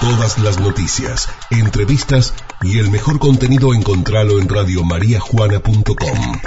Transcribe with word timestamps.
Todas 0.00 0.38
las 0.38 0.60
noticias, 0.60 1.28
entrevistas 1.50 2.32
y 2.62 2.78
el 2.78 2.88
mejor 2.88 3.18
contenido 3.18 3.74
encontralo 3.74 4.38
en 4.38 4.48
radiomariajuana.com. 4.48 6.40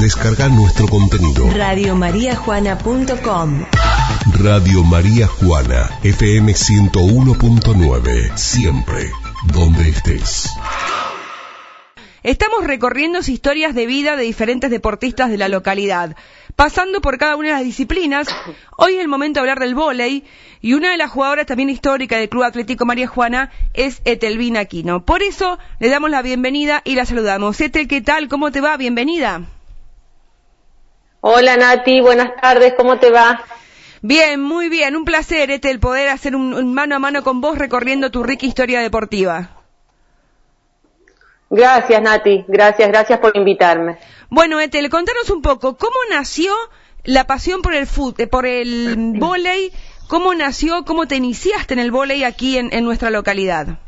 Descarga 0.00 0.48
nuestro 0.48 0.86
contenido. 0.86 1.50
Radiomariajuana.com 1.50 3.64
Radio 4.38 4.84
María 4.84 5.26
Juana, 5.26 5.90
FM 6.04 6.52
101.9. 6.52 8.36
Siempre, 8.36 9.10
donde 9.52 9.88
estés. 9.88 10.48
Estamos 12.22 12.64
recorriendo 12.64 13.20
historias 13.20 13.74
de 13.74 13.86
vida 13.86 14.14
de 14.14 14.24
diferentes 14.24 14.70
deportistas 14.70 15.30
de 15.30 15.38
la 15.38 15.48
localidad, 15.48 16.14
pasando 16.60 17.00
por 17.00 17.16
cada 17.16 17.36
una 17.36 17.48
de 17.48 17.54
las 17.54 17.64
disciplinas. 17.64 18.28
Hoy 18.76 18.96
es 18.96 19.00
el 19.00 19.08
momento 19.08 19.38
de 19.38 19.40
hablar 19.40 19.60
del 19.60 19.74
vóley 19.74 20.24
y 20.60 20.74
una 20.74 20.90
de 20.90 20.98
las 20.98 21.10
jugadoras 21.10 21.46
también 21.46 21.70
históricas 21.70 22.18
del 22.18 22.28
Club 22.28 22.42
Atlético 22.42 22.84
María 22.84 23.06
Juana 23.06 23.50
es 23.72 24.02
Etelvina 24.04 24.60
Aquino. 24.60 25.06
Por 25.06 25.22
eso 25.22 25.58
le 25.78 25.88
damos 25.88 26.10
la 26.10 26.20
bienvenida 26.20 26.82
y 26.84 26.96
la 26.96 27.06
saludamos. 27.06 27.58
Etel, 27.62 27.88
¿qué 27.88 28.02
tal? 28.02 28.28
¿Cómo 28.28 28.52
te 28.52 28.60
va? 28.60 28.76
Bienvenida. 28.76 29.40
Hola 31.22 31.56
Nati, 31.56 32.02
buenas 32.02 32.38
tardes, 32.42 32.74
¿cómo 32.76 32.98
te 32.98 33.10
va? 33.10 33.42
Bien, 34.02 34.42
muy 34.42 34.68
bien, 34.68 34.96
un 34.96 35.06
placer, 35.06 35.50
Etel, 35.50 35.80
poder 35.80 36.10
hacer 36.10 36.36
un, 36.36 36.52
un 36.52 36.74
mano 36.74 36.94
a 36.94 36.98
mano 36.98 37.24
con 37.24 37.40
vos 37.40 37.56
recorriendo 37.56 38.10
tu 38.10 38.22
rica 38.22 38.44
historia 38.44 38.80
deportiva. 38.80 39.59
Gracias, 41.50 42.00
Nati. 42.00 42.44
Gracias, 42.46 42.88
gracias 42.88 43.18
por 43.18 43.36
invitarme. 43.36 43.98
Bueno, 44.28 44.60
Etel, 44.60 44.88
contanos 44.88 45.28
un 45.30 45.42
poco, 45.42 45.76
¿cómo 45.76 45.96
nació 46.08 46.54
la 47.02 47.26
pasión 47.26 47.60
por 47.60 47.74
el 47.74 47.88
fútbol, 47.88 48.28
por 48.28 48.46
el 48.46 49.14
vóley? 49.18 49.72
¿Cómo 50.08 50.32
nació, 50.34 50.84
cómo 50.84 51.06
te 51.06 51.16
iniciaste 51.16 51.74
en 51.74 51.80
el 51.80 51.90
vóley 51.90 52.22
aquí 52.22 52.56
en, 52.56 52.72
en 52.72 52.84
nuestra 52.84 53.10
localidad? 53.10 53.78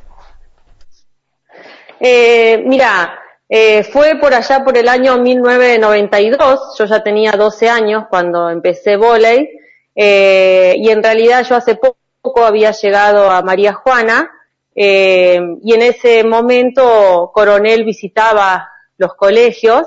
Eh, 2.01 2.65
mira, 2.66 3.16
eh, 3.49 3.85
fue 3.85 4.16
por 4.16 4.35
allá 4.35 4.65
por 4.65 4.76
el 4.76 4.88
año 4.88 5.19
1992, 5.19 6.76
yo 6.76 6.85
ya 6.85 7.02
tenía 7.04 7.32
12 7.32 7.69
años 7.69 8.04
cuando 8.10 8.51
empecé 8.51 8.97
vóley, 8.97 9.49
eh, 9.95 10.74
y 10.79 10.91
en 10.91 11.02
realidad 11.02 11.45
yo 11.49 11.54
hace 11.54 11.76
poco 11.76 12.45
había 12.45 12.73
llegado 12.73 13.30
a 13.30 13.43
María 13.43 13.73
Juana, 13.74 14.30
eh, 14.74 15.40
y 15.62 15.74
en 15.74 15.82
ese 15.82 16.24
momento 16.24 17.30
Coronel 17.34 17.84
visitaba 17.84 18.68
los 18.96 19.14
colegios, 19.14 19.87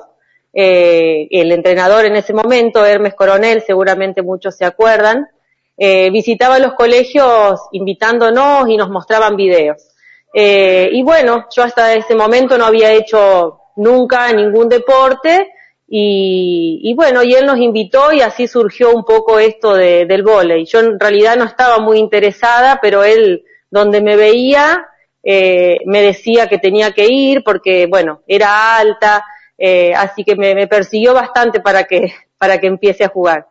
eh, 0.54 1.28
el 1.32 1.52
entrenador 1.52 2.06
en 2.06 2.16
ese 2.16 2.34
momento, 2.34 2.86
Hermes 2.86 3.14
Coronel, 3.14 3.62
seguramente 3.62 4.22
muchos 4.22 4.56
se 4.56 4.66
acuerdan, 4.66 5.28
eh, 5.78 6.10
visitaba 6.12 6.60
los 6.60 6.74
colegios 6.74 7.60
invitándonos 7.74 8.70
y 8.70 8.78
nos 8.78 8.90
mostraban 8.90 9.36
videos. 9.36 9.90
Eh, 10.34 10.90
y 10.92 11.04
bueno, 11.04 11.46
yo 11.54 11.64
hasta 11.64 11.94
ese 11.94 12.16
momento 12.16 12.58
no 12.58 12.66
había 12.66 12.94
hecho 12.94 13.60
nunca 13.76 14.32
ningún 14.32 14.70
deporte 14.70 15.52
y, 15.88 16.80
y, 16.84 16.94
bueno, 16.94 17.24
y 17.24 17.34
él 17.36 17.46
nos 17.46 17.58
invitó 17.58 18.14
y 18.14 18.22
así 18.22 18.48
surgió 18.48 18.92
un 18.92 19.04
poco 19.04 19.40
esto 19.40 19.74
de, 19.74 20.06
del 20.06 20.24
vóley. 20.24 20.66
Yo 20.66 20.80
en 20.80 21.00
realidad 21.00 21.36
no 21.36 21.46
estaba 21.46 21.80
muy 21.80 22.00
interesada, 22.00 22.80
pero 22.82 23.04
él 23.04 23.44
donde 23.76 24.02
me 24.02 24.16
veía 24.16 24.88
eh, 25.28 25.80
me 25.88 26.04
decía 26.04 26.48
que 26.48 26.60
tenía 26.60 26.92
que 26.92 27.08
ir 27.08 27.44
porque, 27.44 27.88
bueno, 27.88 28.22
era 28.28 28.78
alta, 28.78 29.26
eh, 29.58 29.92
así 29.96 30.24
que 30.24 30.36
me, 30.36 30.54
me, 30.54 30.68
persiguió 30.68 31.16
bastante 31.16 31.60
para 31.62 31.86
que, 31.86 32.14
para 32.38 32.60
que 32.60 32.68
empiece 32.68 33.04
a 33.04 33.10
jugar. 33.10 33.48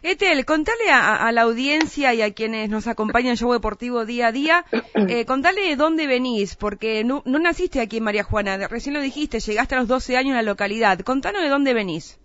Etel, 0.00 0.44
contale 0.44 0.90
a, 0.92 1.26
a, 1.26 1.32
la 1.32 1.42
audiencia 1.42 2.14
y 2.14 2.22
a 2.22 2.32
quienes 2.32 2.70
nos 2.70 2.86
acompañan 2.86 3.30
en 3.30 3.36
Show 3.36 3.52
Deportivo 3.52 4.06
día 4.06 4.28
a 4.28 4.32
día, 4.32 4.64
eh, 5.08 5.24
contale 5.24 5.62
de 5.62 5.74
dónde 5.74 6.06
venís, 6.06 6.54
porque 6.54 7.02
no, 7.02 7.22
no, 7.26 7.40
naciste 7.40 7.80
aquí 7.80 7.96
en 7.96 8.04
María 8.04 8.22
Juana, 8.22 8.68
recién 8.68 8.94
lo 8.94 9.00
dijiste, 9.00 9.40
llegaste 9.40 9.74
a 9.74 9.78
los 9.78 9.88
12 9.88 10.16
años 10.16 10.30
en 10.30 10.36
la 10.36 10.42
localidad. 10.42 11.00
Contanos 11.00 11.42
de 11.42 11.48
dónde 11.48 11.74
venís. 11.74 12.16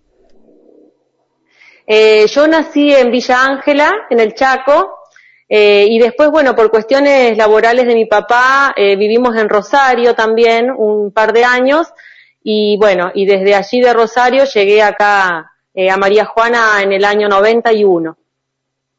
Eh, 1.87 2.27
yo 2.27 2.47
nací 2.47 2.93
en 2.93 3.09
Villa 3.09 3.43
Ángela, 3.43 3.91
en 4.11 4.19
el 4.19 4.35
Chaco, 4.35 5.02
eh, 5.49 5.85
y 5.89 5.99
después, 5.99 6.29
bueno, 6.29 6.55
por 6.55 6.71
cuestiones 6.71 7.37
laborales 7.37 7.85
de 7.85 7.95
mi 7.95 8.05
papá, 8.05 8.73
eh, 8.75 8.95
vivimos 8.95 9.35
en 9.35 9.49
Rosario 9.49 10.15
también 10.15 10.71
un 10.71 11.11
par 11.11 11.33
de 11.33 11.43
años, 11.43 11.87
y 12.43 12.77
bueno, 12.77 13.11
y 13.13 13.25
desde 13.25 13.55
allí 13.55 13.81
de 13.81 13.93
Rosario 13.93 14.45
llegué 14.45 14.81
acá 14.81 15.51
eh, 15.73 15.89
a 15.89 15.97
María 15.97 16.25
Juana 16.25 16.81
en 16.81 16.91
el 16.91 17.05
año 17.05 17.29
91. 17.29 18.17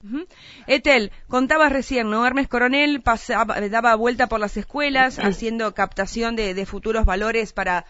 Uh 0.03 0.07
-huh. 0.07 0.27
Etel, 0.67 1.13
contabas 1.29 1.73
recién, 1.73 2.11
¿no? 2.11 2.27
Hermes 2.27 2.49
Coronel 2.49 3.03
pasaba, 3.03 3.61
daba 3.69 3.95
vuelta 3.97 4.29
por 4.29 4.41
las 4.41 4.57
escuelas 4.57 5.19
haciendo 5.19 5.75
captación 5.75 6.37
de, 6.37 6.55
de 6.55 6.67
futuros 6.67 7.05
valores 7.05 7.53
para, 7.53 7.85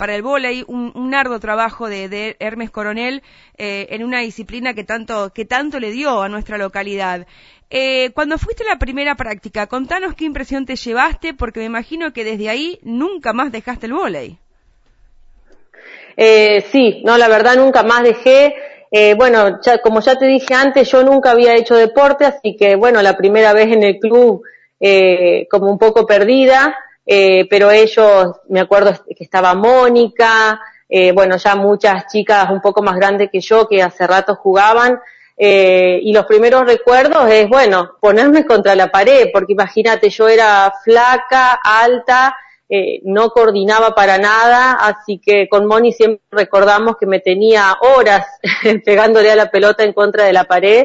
para 0.00 0.14
el 0.14 0.22
vóley, 0.22 0.64
un, 0.66 0.92
un, 0.94 1.14
arduo 1.14 1.38
trabajo 1.40 1.88
de, 1.88 2.08
de 2.08 2.36
Hermes 2.40 2.70
Coronel 2.70 3.22
eh, 3.58 3.88
en 3.90 4.02
una 4.02 4.20
disciplina 4.20 4.72
que 4.72 4.82
tanto, 4.82 5.30
que 5.34 5.44
tanto 5.44 5.78
le 5.78 5.90
dio 5.90 6.22
a 6.22 6.28
nuestra 6.30 6.56
localidad. 6.56 7.26
Eh, 7.70 8.10
cuando 8.14 8.36
fuiste 8.36 8.64
a 8.64 8.72
la 8.72 8.78
primera 8.78 9.14
práctica, 9.14 9.68
contanos 9.68 10.14
qué 10.14 10.24
impresión 10.24 10.66
te 10.66 10.76
llevaste, 10.76 11.34
porque 11.34 11.60
me 11.60 11.66
imagino 11.66 12.12
que 12.12 12.24
desde 12.24 12.48
ahí 12.48 12.80
nunca 12.82 13.32
más 13.32 13.52
dejaste 13.52 13.86
el 13.86 13.92
vóley. 13.92 14.38
Eh, 16.16 16.66
sí, 16.72 17.00
no, 17.04 17.16
la 17.16 17.28
verdad 17.28 17.56
nunca 17.56 17.82
más 17.82 18.02
dejé. 18.02 18.54
Eh, 18.90 19.14
bueno, 19.14 19.60
ya, 19.62 19.78
como 19.78 20.00
ya 20.00 20.16
te 20.16 20.26
dije 20.26 20.52
antes, 20.52 20.90
yo 20.90 21.04
nunca 21.04 21.30
había 21.30 21.54
hecho 21.54 21.76
deporte, 21.76 22.24
así 22.24 22.56
que 22.56 22.74
bueno, 22.74 23.00
la 23.02 23.16
primera 23.16 23.52
vez 23.52 23.68
en 23.68 23.84
el 23.84 23.98
club 24.00 24.42
eh, 24.80 25.46
como 25.48 25.70
un 25.70 25.78
poco 25.78 26.06
perdida, 26.06 26.76
eh, 27.06 27.46
pero 27.48 27.70
ellos, 27.70 28.40
me 28.48 28.60
acuerdo 28.60 28.92
que 29.06 29.24
estaba 29.24 29.54
Mónica, 29.54 30.60
eh, 30.88 31.12
bueno, 31.12 31.36
ya 31.36 31.54
muchas 31.54 32.06
chicas 32.06 32.50
un 32.50 32.60
poco 32.60 32.82
más 32.82 32.96
grandes 32.96 33.30
que 33.30 33.40
yo 33.40 33.68
que 33.68 33.82
hace 33.82 34.06
rato 34.06 34.34
jugaban, 34.34 34.98
eh, 35.42 35.98
y 36.02 36.12
los 36.12 36.26
primeros 36.26 36.66
recuerdos 36.66 37.30
es, 37.30 37.48
bueno, 37.48 37.92
ponerme 37.98 38.44
contra 38.44 38.74
la 38.74 38.90
pared, 38.90 39.30
porque 39.32 39.54
imagínate, 39.54 40.10
yo 40.10 40.28
era 40.28 40.70
flaca, 40.84 41.58
alta, 41.64 42.36
eh, 42.68 43.00
no 43.04 43.30
coordinaba 43.30 43.94
para 43.94 44.18
nada, 44.18 44.72
así 44.74 45.18
que 45.18 45.48
con 45.48 45.66
Moni 45.66 45.92
siempre 45.94 46.20
recordamos 46.30 46.98
que 47.00 47.06
me 47.06 47.20
tenía 47.20 47.74
horas 47.80 48.26
pegándole 48.84 49.30
a 49.30 49.34
la 49.34 49.50
pelota 49.50 49.82
en 49.82 49.94
contra 49.94 50.24
de 50.24 50.34
la 50.34 50.44
pared, 50.44 50.84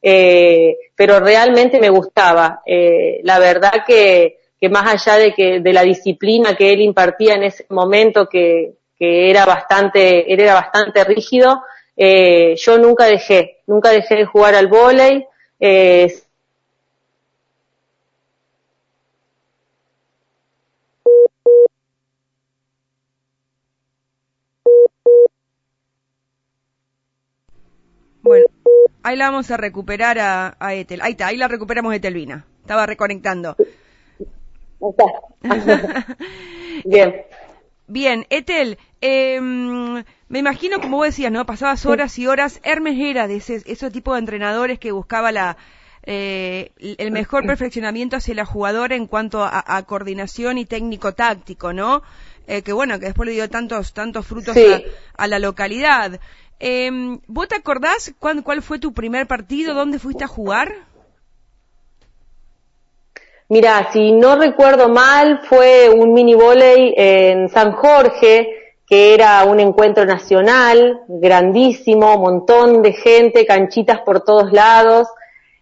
eh, 0.00 0.76
pero 0.94 1.18
realmente 1.18 1.80
me 1.80 1.90
gustaba. 1.90 2.62
Eh, 2.64 3.18
la 3.24 3.40
verdad 3.40 3.82
que, 3.84 4.38
que 4.60 4.68
más 4.68 4.86
allá 4.86 5.18
de 5.18 5.34
que 5.34 5.58
de 5.58 5.72
la 5.72 5.82
disciplina 5.82 6.54
que 6.54 6.72
él 6.72 6.80
impartía 6.80 7.34
en 7.34 7.42
ese 7.42 7.66
momento, 7.70 8.28
que, 8.28 8.74
que 8.96 9.28
era 9.28 9.44
bastante, 9.44 10.32
era 10.32 10.54
bastante 10.54 11.02
rígido, 11.02 11.60
eh, 11.96 12.54
yo 12.56 12.78
nunca 12.78 13.06
dejé, 13.06 13.58
nunca 13.66 13.90
dejé 13.90 14.16
de 14.16 14.24
jugar 14.26 14.54
al 14.54 14.68
vóley, 14.68 15.26
eh, 15.60 16.12
Bueno, 28.22 28.46
ahí 29.02 29.16
la 29.16 29.30
vamos 29.30 29.50
a 29.50 29.56
recuperar 29.56 30.18
a, 30.18 30.56
a 30.58 30.74
Etel. 30.74 31.00
Ahí 31.02 31.12
está, 31.12 31.28
ahí 31.28 31.36
la 31.36 31.48
recuperamos 31.48 31.94
Etelvina. 31.94 32.44
Estaba 32.62 32.86
reconectando. 32.86 33.56
Bien. 36.84 37.24
Bien, 37.88 38.26
Etel, 38.30 38.78
eh, 39.00 39.40
me 39.40 40.38
imagino, 40.38 40.80
como 40.80 40.96
vos 40.96 41.06
decías, 41.06 41.30
¿no? 41.30 41.46
Pasabas 41.46 41.86
horas 41.86 42.18
y 42.18 42.26
horas. 42.26 42.60
Hermes 42.64 42.98
era 42.98 43.28
de 43.28 43.36
ese, 43.36 43.62
ese 43.64 43.90
tipo 43.90 44.12
de 44.14 44.18
entrenadores 44.20 44.78
que 44.80 44.90
buscaba 44.90 45.30
la, 45.30 45.56
eh, 46.02 46.72
el 46.78 47.12
mejor 47.12 47.46
perfeccionamiento 47.46 48.16
hacia 48.16 48.34
la 48.34 48.44
jugadora 48.44 48.96
en 48.96 49.06
cuanto 49.06 49.44
a, 49.44 49.62
a 49.64 49.82
coordinación 49.84 50.58
y 50.58 50.64
técnico-táctico, 50.66 51.72
¿no? 51.72 52.02
Eh, 52.48 52.62
que 52.62 52.72
bueno, 52.72 52.98
que 52.98 53.06
después 53.06 53.26
le 53.28 53.34
dio 53.34 53.48
tantos, 53.48 53.92
tantos 53.92 54.26
frutos 54.26 54.54
Sí. 54.54 54.66
a, 54.66 54.80
a 55.16 55.26
la 55.28 55.38
localidad. 55.38 56.20
Eh, 56.58 57.18
¿Vos 57.28 57.48
te 57.48 57.54
acordás 57.56 58.14
cuál 58.18 58.62
fue 58.62 58.78
tu 58.80 58.92
primer 58.94 59.26
partido? 59.28 59.74
¿Dónde 59.74 59.98
fuiste 60.00 60.24
a 60.24 60.28
jugar? 60.28 60.74
Mira, 63.48 63.90
si 63.92 64.10
no 64.10 64.34
recuerdo 64.34 64.88
mal, 64.88 65.40
fue 65.44 65.88
un 65.88 66.12
mini 66.12 66.34
volei 66.34 66.92
en 66.96 67.48
San 67.48 67.72
Jorge, 67.72 68.48
que 68.88 69.14
era 69.14 69.44
un 69.44 69.60
encuentro 69.60 70.04
nacional, 70.04 71.02
grandísimo, 71.06 72.18
montón 72.18 72.82
de 72.82 72.92
gente, 72.92 73.46
canchitas 73.46 74.00
por 74.00 74.22
todos 74.22 74.52
lados. 74.52 75.06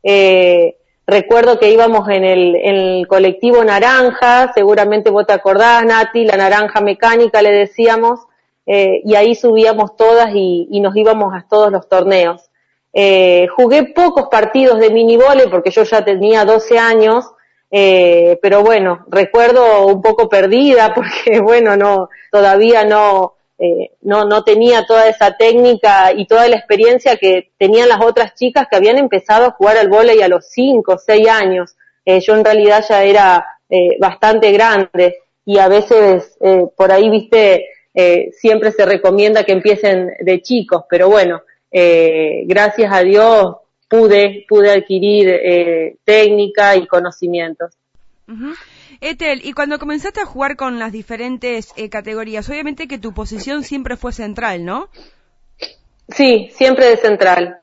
Eh, 0.02 0.76
recuerdo 1.06 1.58
que 1.58 1.72
íbamos 1.72 2.08
en 2.08 2.24
el, 2.24 2.56
en 2.56 2.74
el 2.74 3.06
colectivo 3.06 3.62
Naranja, 3.62 4.52
seguramente 4.54 5.10
vos 5.10 5.26
te 5.26 5.34
acordás, 5.34 5.84
Nati, 5.84 6.24
la 6.24 6.38
naranja 6.38 6.80
mecánica 6.80 7.42
le 7.42 7.50
decíamos, 7.52 8.20
eh, 8.64 9.02
y 9.04 9.14
ahí 9.14 9.34
subíamos 9.34 9.94
todas 9.94 10.30
y, 10.34 10.68
y, 10.70 10.80
nos 10.80 10.96
íbamos 10.96 11.34
a 11.34 11.46
todos 11.46 11.70
los 11.70 11.86
torneos. 11.86 12.50
Eh, 12.94 13.46
jugué 13.54 13.92
pocos 13.92 14.28
partidos 14.30 14.78
de 14.78 14.88
mini 14.88 15.18
volei 15.18 15.48
porque 15.48 15.70
yo 15.70 15.82
ya 15.82 16.02
tenía 16.02 16.46
12 16.46 16.78
años, 16.78 17.33
Eh, 17.70 18.38
pero 18.40 18.62
bueno, 18.62 19.04
recuerdo 19.08 19.86
un 19.86 20.00
poco 20.00 20.28
perdida 20.28 20.92
porque 20.94 21.40
bueno, 21.40 21.76
no, 21.76 22.08
todavía 22.30 22.84
no, 22.84 23.34
eh, 23.58 23.90
no, 24.02 24.24
no 24.24 24.44
tenía 24.44 24.86
toda 24.86 25.08
esa 25.08 25.36
técnica 25.36 26.12
y 26.12 26.26
toda 26.26 26.48
la 26.48 26.56
experiencia 26.56 27.16
que 27.16 27.52
tenían 27.58 27.88
las 27.88 28.00
otras 28.00 28.34
chicas 28.34 28.66
que 28.70 28.76
habían 28.76 28.98
empezado 28.98 29.46
a 29.46 29.50
jugar 29.52 29.76
al 29.76 29.88
vóley 29.88 30.22
a 30.22 30.28
los 30.28 30.48
5 30.48 30.92
o 30.92 30.98
6 30.98 31.28
años. 31.28 31.76
Eh, 32.04 32.20
yo 32.20 32.34
en 32.34 32.44
realidad 32.44 32.84
ya 32.88 33.02
era 33.02 33.46
eh, 33.68 33.96
bastante 33.98 34.52
grande 34.52 35.16
y 35.44 35.58
a 35.58 35.68
veces 35.68 36.36
eh, 36.40 36.66
por 36.76 36.92
ahí, 36.92 37.10
viste, 37.10 37.68
siempre 38.32 38.72
se 38.72 38.84
recomienda 38.84 39.44
que 39.44 39.52
empiecen 39.52 40.10
de 40.18 40.42
chicos, 40.42 40.82
pero 40.90 41.08
bueno, 41.08 41.42
gracias 41.70 42.92
a 42.92 43.04
Dios 43.04 43.54
pude, 43.94 44.44
pude 44.48 44.72
adquirir 44.72 45.28
eh, 45.28 45.96
técnica 46.04 46.76
y 46.76 46.86
conocimientos. 46.86 47.74
Ujú. 48.26 48.54
Etel, 49.00 49.40
y 49.44 49.52
cuando 49.52 49.78
comenzaste 49.78 50.20
a 50.20 50.26
jugar 50.26 50.56
con 50.56 50.78
las 50.78 50.92
diferentes 50.92 51.72
eh, 51.76 51.88
categorías, 51.88 52.48
obviamente 52.48 52.88
que 52.88 52.98
tu 52.98 53.12
posición 53.12 53.62
siempre 53.62 53.96
fue 53.96 54.12
central, 54.12 54.64
¿no? 54.64 54.88
Sí, 56.08 56.48
siempre 56.52 56.86
de 56.86 56.96
central. 56.96 57.58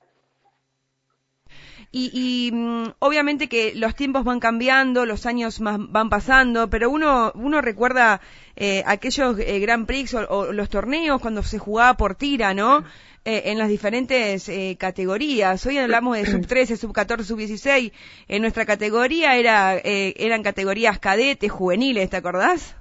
Y, 1.93 2.11
y, 2.13 2.51
mm, 2.53 2.93
obviamente 2.99 3.49
que 3.49 3.73
los 3.75 3.95
tiempos 3.95 4.23
van 4.23 4.39
cambiando, 4.39 5.05
los 5.05 5.25
años 5.25 5.59
más 5.59 5.77
van 5.77 6.09
pasando, 6.09 6.69
pero 6.69 6.89
uno, 6.89 7.33
uno 7.35 7.59
recuerda 7.59 8.21
eh, 8.55 8.81
aquellos 8.85 9.37
eh, 9.39 9.59
Grand 9.59 9.85
Prix 9.85 10.13
o, 10.13 10.29
o 10.29 10.53
los 10.53 10.69
torneos 10.69 11.19
cuando 11.19 11.43
se 11.43 11.59
jugaba 11.59 11.97
por 11.97 12.15
tira, 12.15 12.53
¿no? 12.53 12.85
Eh, 13.23 13.43
en 13.51 13.59
las 13.59 13.69
diferentes 13.69 14.49
eh, 14.49 14.75
categorías. 14.79 15.63
Hoy 15.67 15.77
hablamos 15.77 16.17
de 16.17 16.25
sub 16.25 16.47
13, 16.47 16.75
sub 16.75 16.91
14, 16.91 17.23
sub 17.23 17.37
16. 17.37 17.91
En 18.27 18.41
nuestra 18.41 18.65
categoría 18.65 19.35
era, 19.35 19.77
eh, 19.77 20.15
eran 20.17 20.41
categorías 20.41 20.97
cadetes, 20.97 21.51
juveniles, 21.51 22.09
¿te 22.09 22.17
acordás? 22.17 22.75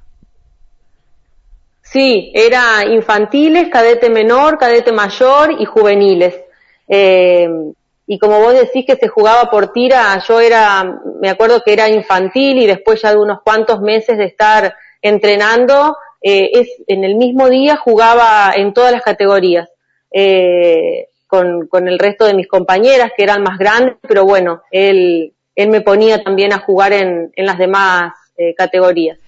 Sí, 1.82 2.32
era 2.34 2.86
infantiles, 2.86 3.68
cadete 3.68 4.08
menor, 4.08 4.56
cadete 4.56 4.92
mayor 4.92 5.56
y 5.58 5.66
juveniles. 5.66 6.34
Eh, 6.88 7.48
y 8.06 8.18
como 8.18 8.40
vos 8.40 8.54
decís 8.54 8.84
que 8.86 8.96
se 8.96 9.08
jugaba 9.08 9.50
por 9.50 9.72
tira, 9.72 10.20
yo 10.26 10.40
era, 10.40 11.00
me 11.20 11.28
acuerdo 11.28 11.62
que 11.64 11.72
era 11.72 11.88
infantil 11.88 12.58
y 12.62 12.66
después 12.66 13.02
ya 13.02 13.10
de 13.10 13.18
unos 13.18 13.42
cuantos 13.42 13.80
meses 13.80 14.18
de 14.18 14.24
estar 14.24 14.74
entrenando, 15.02 15.96
eh, 16.22 16.50
es, 16.52 16.68
en 16.86 17.04
el 17.04 17.16
mismo 17.16 17.48
día 17.48 17.76
jugaba 17.76 18.52
en 18.54 18.72
todas 18.72 18.92
las 18.92 19.02
categorías, 19.02 19.68
eh, 20.10 21.08
con, 21.26 21.68
con 21.68 21.86
el 21.86 21.98
resto 21.98 22.26
de 22.26 22.34
mis 22.34 22.48
compañeras 22.48 23.12
que 23.16 23.22
eran 23.22 23.42
más 23.42 23.56
grandes, 23.58 23.96
pero 24.02 24.24
bueno, 24.24 24.62
él, 24.70 25.32
él 25.54 25.68
me 25.68 25.80
ponía 25.80 26.22
también 26.24 26.52
a 26.52 26.58
jugar 26.58 26.92
en, 26.92 27.32
en 27.34 27.46
las 27.46 27.56
demás 27.56 28.12
eh, 28.36 28.54
categorías. 28.54 29.18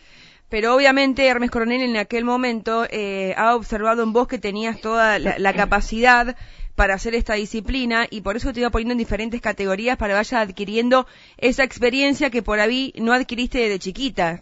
Pero 0.49 0.75
obviamente 0.75 1.27
Hermes 1.27 1.51
Coronel 1.51 1.83
en 1.83 1.97
aquel 1.97 2.25
momento 2.25 2.85
eh, 2.91 3.35
ha 3.39 3.55
observado 3.55 4.03
en 4.03 4.13
vos 4.13 4.29
que 4.29 4.39
tenías 4.39 4.81
toda 4.81 5.19
la, 5.19 5.39
la, 5.39 5.53
capacidad 5.55 6.37
para 6.75 6.95
hacer 6.95 7.15
esta 7.15 7.35
disciplina 7.35 8.07
y 8.11 8.21
por 8.21 8.37
eso 8.37 8.53
te 8.53 8.61
iba 8.61 8.71
poniendo 8.71 8.93
en 8.93 8.99
diferentes 8.99 9.41
categorías 9.41 9.97
para 9.97 10.13
que 10.13 10.19
vayas 10.19 10.49
adquiriendo 10.49 11.07
esa 11.39 11.65
experiencia 11.65 12.31
que 12.31 12.43
por 12.43 12.61
ahí 12.61 12.93
no 12.97 13.13
adquiriste 13.13 13.59
desde 13.59 13.79
chiquita. 13.79 14.41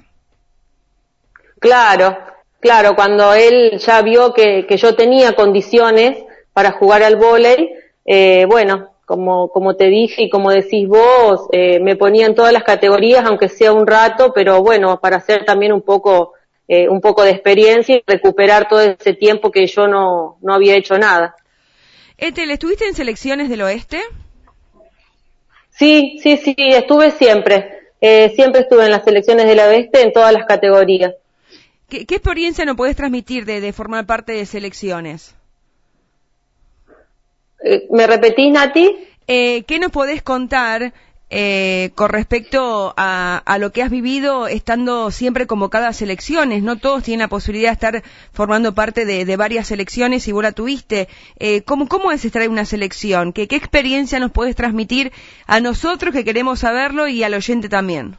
Claro, 1.60 2.16
claro, 2.58 2.96
cuando 2.96 3.34
él 3.34 3.78
ya 3.78 4.00
vio 4.02 4.32
que, 4.32 4.66
que 4.66 4.78
yo 4.78 4.96
tenía 4.96 5.34
condiciones 5.34 6.16
para 6.52 6.72
jugar 6.72 7.02
al 7.02 7.16
vóley, 7.16 7.70
eh, 8.04 8.44
bueno, 8.46 8.90
como, 9.10 9.48
como 9.48 9.74
te 9.74 9.88
dije 9.88 10.22
y 10.22 10.30
como 10.30 10.52
decís 10.52 10.86
vos, 10.86 11.48
eh, 11.50 11.80
me 11.80 11.96
ponía 11.96 12.26
en 12.26 12.34
todas 12.36 12.52
las 12.52 12.62
categorías, 12.62 13.24
aunque 13.24 13.48
sea 13.48 13.72
un 13.72 13.86
rato, 13.86 14.32
pero 14.32 14.62
bueno, 14.62 15.00
para 15.00 15.16
hacer 15.16 15.44
también 15.44 15.72
un 15.72 15.82
poco, 15.82 16.34
eh, 16.68 16.88
un 16.88 17.00
poco 17.00 17.24
de 17.24 17.30
experiencia 17.30 17.96
y 17.96 18.04
recuperar 18.06 18.68
todo 18.68 18.80
ese 18.80 19.14
tiempo 19.14 19.50
que 19.50 19.66
yo 19.66 19.88
no, 19.88 20.38
no 20.42 20.54
había 20.54 20.76
hecho 20.76 20.96
nada. 20.96 21.34
Etel, 22.18 22.52
¿estuviste 22.52 22.86
en 22.86 22.94
selecciones 22.94 23.48
del 23.48 23.62
oeste? 23.62 24.00
Sí, 25.70 26.20
sí, 26.22 26.36
sí, 26.36 26.54
estuve 26.58 27.10
siempre. 27.10 27.78
Eh, 28.00 28.32
siempre 28.36 28.60
estuve 28.60 28.84
en 28.84 28.92
las 28.92 29.04
selecciones 29.04 29.46
del 29.46 29.58
oeste 29.58 30.02
en 30.02 30.12
todas 30.12 30.32
las 30.32 30.46
categorías. 30.46 31.14
¿Qué, 31.88 32.06
qué 32.06 32.14
experiencia 32.14 32.64
no 32.64 32.76
puedes 32.76 32.94
transmitir 32.94 33.44
de, 33.44 33.60
de 33.60 33.72
formar 33.72 34.06
parte 34.06 34.32
de 34.32 34.46
selecciones? 34.46 35.34
Eh, 37.64 37.86
¿Me 37.90 38.06
repetís, 38.06 38.52
Nati? 38.52 38.96
Eh, 39.26 39.62
¿Qué 39.66 39.78
nos 39.78 39.92
podés 39.92 40.22
contar 40.22 40.92
eh, 41.32 41.92
con 41.94 42.08
respecto 42.08 42.92
a, 42.96 43.56
lo 43.60 43.70
que 43.70 43.84
has 43.84 43.90
vivido 43.90 44.48
estando 44.48 45.12
siempre 45.12 45.46
convocada 45.46 45.88
a 45.88 45.92
selecciones? 45.92 46.64
No 46.64 46.78
todos 46.78 47.04
tienen 47.04 47.20
la 47.20 47.28
posibilidad 47.28 47.70
de 47.70 47.74
estar 47.74 48.02
formando 48.32 48.74
parte 48.74 49.04
de, 49.04 49.36
varias 49.36 49.68
selecciones 49.68 50.26
y 50.26 50.32
vos 50.32 50.42
la 50.42 50.52
tuviste. 50.52 51.08
Eh, 51.38 51.62
¿cómo, 51.62 51.86
¿Cómo 51.86 52.10
es 52.10 52.24
estar 52.24 52.42
en 52.42 52.50
una 52.50 52.64
selección? 52.64 53.32
¿Qué, 53.32 53.46
¿Qué 53.46 53.56
experiencia 53.56 54.18
nos 54.18 54.32
puedes 54.32 54.56
transmitir 54.56 55.12
a 55.46 55.60
nosotros 55.60 56.12
que 56.12 56.24
queremos 56.24 56.58
saberlo 56.58 57.06
y 57.06 57.22
al 57.22 57.34
oyente 57.34 57.68
también? 57.68 58.18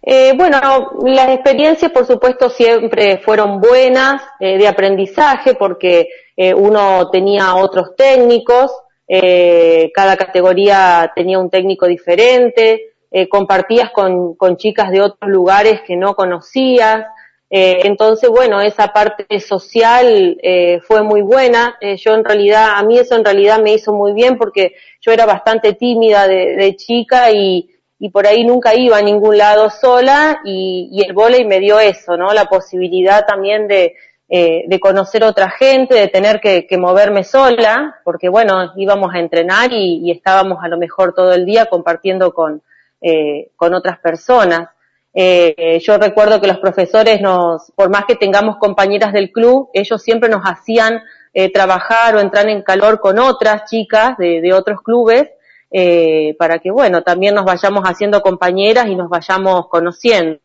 Eh, 0.00 0.32
bueno, 0.36 0.58
las 1.04 1.28
experiencias 1.30 1.90
por 1.90 2.06
supuesto 2.06 2.48
siempre 2.50 3.18
fueron 3.18 3.60
buenas 3.60 4.22
eh, 4.38 4.56
de 4.56 4.68
aprendizaje 4.68 5.54
porque 5.54 6.08
eh, 6.36 6.54
uno 6.54 7.10
tenía 7.10 7.56
otros 7.56 7.96
técnicos, 7.96 8.70
eh, 9.08 9.90
cada 9.94 10.16
categoría 10.16 11.10
tenía 11.16 11.38
un 11.38 11.48
técnico 11.50 11.86
diferente, 11.86 12.92
eh, 13.10 13.26
compartías 13.28 13.90
con, 13.90 14.36
chicas 14.56 14.90
de 14.90 15.00
otros 15.00 15.30
lugares 15.30 15.80
que 15.80 15.96
no 15.96 16.14
conocías, 16.14 17.06
eh, 17.50 17.80
entonces 17.84 18.28
bueno, 18.28 18.60
esa 18.60 18.88
parte 18.88 19.40
social 19.40 20.38
fue 20.86 21.02
muy 21.02 21.22
buena, 21.22 21.78
yo 21.96 22.14
en 22.14 22.24
realidad, 22.24 22.72
a 22.76 22.82
mí 22.82 22.98
eso 22.98 23.16
en 23.16 23.24
realidad 23.24 23.60
me 23.60 23.72
hizo 23.72 23.94
muy 23.94 24.12
bien 24.12 24.36
porque 24.36 24.74
yo 25.00 25.10
era 25.10 25.24
bastante 25.24 25.72
tímida 25.72 26.28
de, 26.28 26.54
de 26.54 26.76
chica 26.76 27.30
y 27.32 27.70
y 27.98 28.10
por 28.10 28.26
ahí 28.26 28.44
nunca 28.44 28.74
iba 28.74 28.96
a 28.96 29.02
ningún 29.02 29.38
lado 29.38 29.70
sola 29.70 30.40
y, 30.44 31.02
el 31.04 31.12
volei 31.12 31.44
me 31.44 31.58
dio 31.58 31.80
eso, 31.80 32.16
¿no? 32.16 32.32
La 32.32 32.44
posibilidad 32.44 33.26
también 33.26 33.66
de, 33.66 33.94
eh, 34.28 34.64
de 34.66 34.80
conocer 34.80 35.24
otra 35.24 35.50
gente, 35.50 35.94
de 35.94 36.08
tener 36.08 36.40
que, 36.40 36.66
que, 36.66 36.78
moverme 36.78 37.24
sola, 37.24 37.96
porque 38.04 38.28
bueno, 38.28 38.72
íbamos 38.76 39.12
a 39.14 39.18
entrenar 39.18 39.72
y, 39.72 40.10
estábamos 40.12 40.62
a 40.62 40.68
lo 40.68 40.78
mejor 40.78 41.12
todo 41.12 41.32
el 41.32 41.44
día 41.44 41.66
compartiendo 41.66 42.32
con, 42.32 42.62
eh, 43.00 43.50
con 43.56 43.74
otras 43.74 43.98
personas. 43.98 44.68
Eh, 45.12 45.80
yo 45.82 45.98
recuerdo 45.98 46.40
que 46.40 46.46
los 46.46 46.58
profesores 46.58 47.20
nos, 47.20 47.72
por 47.74 47.90
más 47.90 48.04
que 48.04 48.14
tengamos 48.14 48.58
compañeras 48.58 49.12
del 49.12 49.32
club, 49.32 49.70
ellos 49.72 50.00
siempre 50.00 50.28
nos 50.28 50.42
hacían 50.44 51.02
eh, 51.34 51.50
trabajar 51.52 52.14
o 52.14 52.20
entrar 52.20 52.48
en 52.48 52.62
calor 52.62 53.00
con 53.00 53.18
otras 53.18 53.68
chicas 53.68 54.16
de 54.18 54.52
otros 54.52 54.82
clubes 54.82 55.28
eh, 55.70 56.34
para 56.38 56.58
que, 56.58 56.70
bueno, 56.70 57.02
también 57.02 57.34
nos 57.34 57.44
vayamos 57.44 57.84
haciendo 57.84 58.20
compañeras 58.22 58.86
y 58.88 58.96
nos 58.96 59.08
vayamos 59.08 59.68
conociendo. 59.68 60.40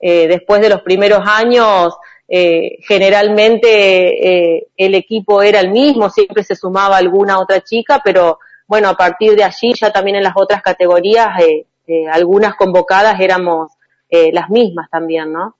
Eh, 0.00 0.26
después 0.28 0.60
de 0.60 0.68
los 0.68 0.82
primeros 0.82 1.22
años, 1.26 1.94
eh, 2.28 2.78
generalmente 2.82 4.56
eh, 4.56 4.66
el 4.76 4.94
equipo 4.96 5.42
era 5.42 5.60
el 5.60 5.70
mismo, 5.70 6.10
siempre 6.10 6.42
se 6.42 6.56
sumaba 6.56 6.96
alguna 6.96 7.38
otra 7.38 7.60
chica, 7.60 8.00
pero 8.04 8.40
bueno, 8.66 8.88
a 8.88 8.96
partir 8.96 9.36
de 9.36 9.44
allí 9.44 9.72
ya 9.74 9.92
también 9.92 10.16
en 10.16 10.24
las 10.24 10.34
otras 10.34 10.60
categorías, 10.60 11.28
eh, 11.40 11.66
algunas 12.10 12.56
convocadas 12.56 13.20
éramos 13.20 13.72
las 14.08 14.48
mismas 14.50 14.88
también, 14.88 15.32
¿no? 15.32 15.56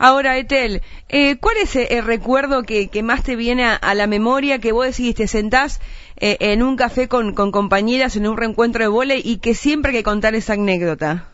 Ahora, 0.00 0.38
Etel, 0.38 0.82
eh, 1.08 1.38
¿cuál 1.40 1.56
es 1.56 1.74
el 1.74 2.04
recuerdo 2.04 2.62
que, 2.62 2.88
que 2.88 3.02
más 3.02 3.24
te 3.24 3.34
viene 3.34 3.64
a, 3.64 3.74
a, 3.74 3.94
la 3.94 4.06
memoria 4.06 4.60
que 4.60 4.70
vos 4.70 4.86
decís, 4.86 5.16
te 5.16 5.26
sentás 5.26 5.80
eh, 6.20 6.36
en 6.40 6.62
un 6.62 6.76
café 6.76 7.08
con, 7.08 7.34
compañeras 7.34 8.16
en 8.16 8.26
un 8.26 8.36
reencuentro 8.36 8.82
de 8.82 8.88
vole 8.88 9.20
y 9.22 9.38
que 9.38 9.54
siempre 9.54 9.90
hay 9.90 9.98
que 9.98 10.02
contar 10.02 10.34
esa 10.34 10.54
anécdota? 10.54 11.28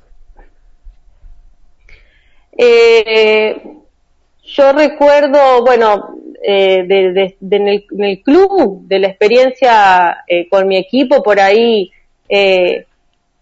Eh, 2.56 3.60
yo 4.44 4.72
recuerdo, 4.72 5.64
bueno, 5.64 6.16
eh, 6.42 6.84
de, 6.86 7.36
en, 7.50 7.68
el, 8.04 8.22
club, 8.22 8.86
de 8.86 8.98
la 8.98 9.08
experiencia 9.08 10.24
eh, 10.28 10.48
con 10.48 10.68
mi 10.68 10.76
equipo, 10.76 11.22
por 11.22 11.40
ahí, 11.40 11.90
eh, 12.28 12.86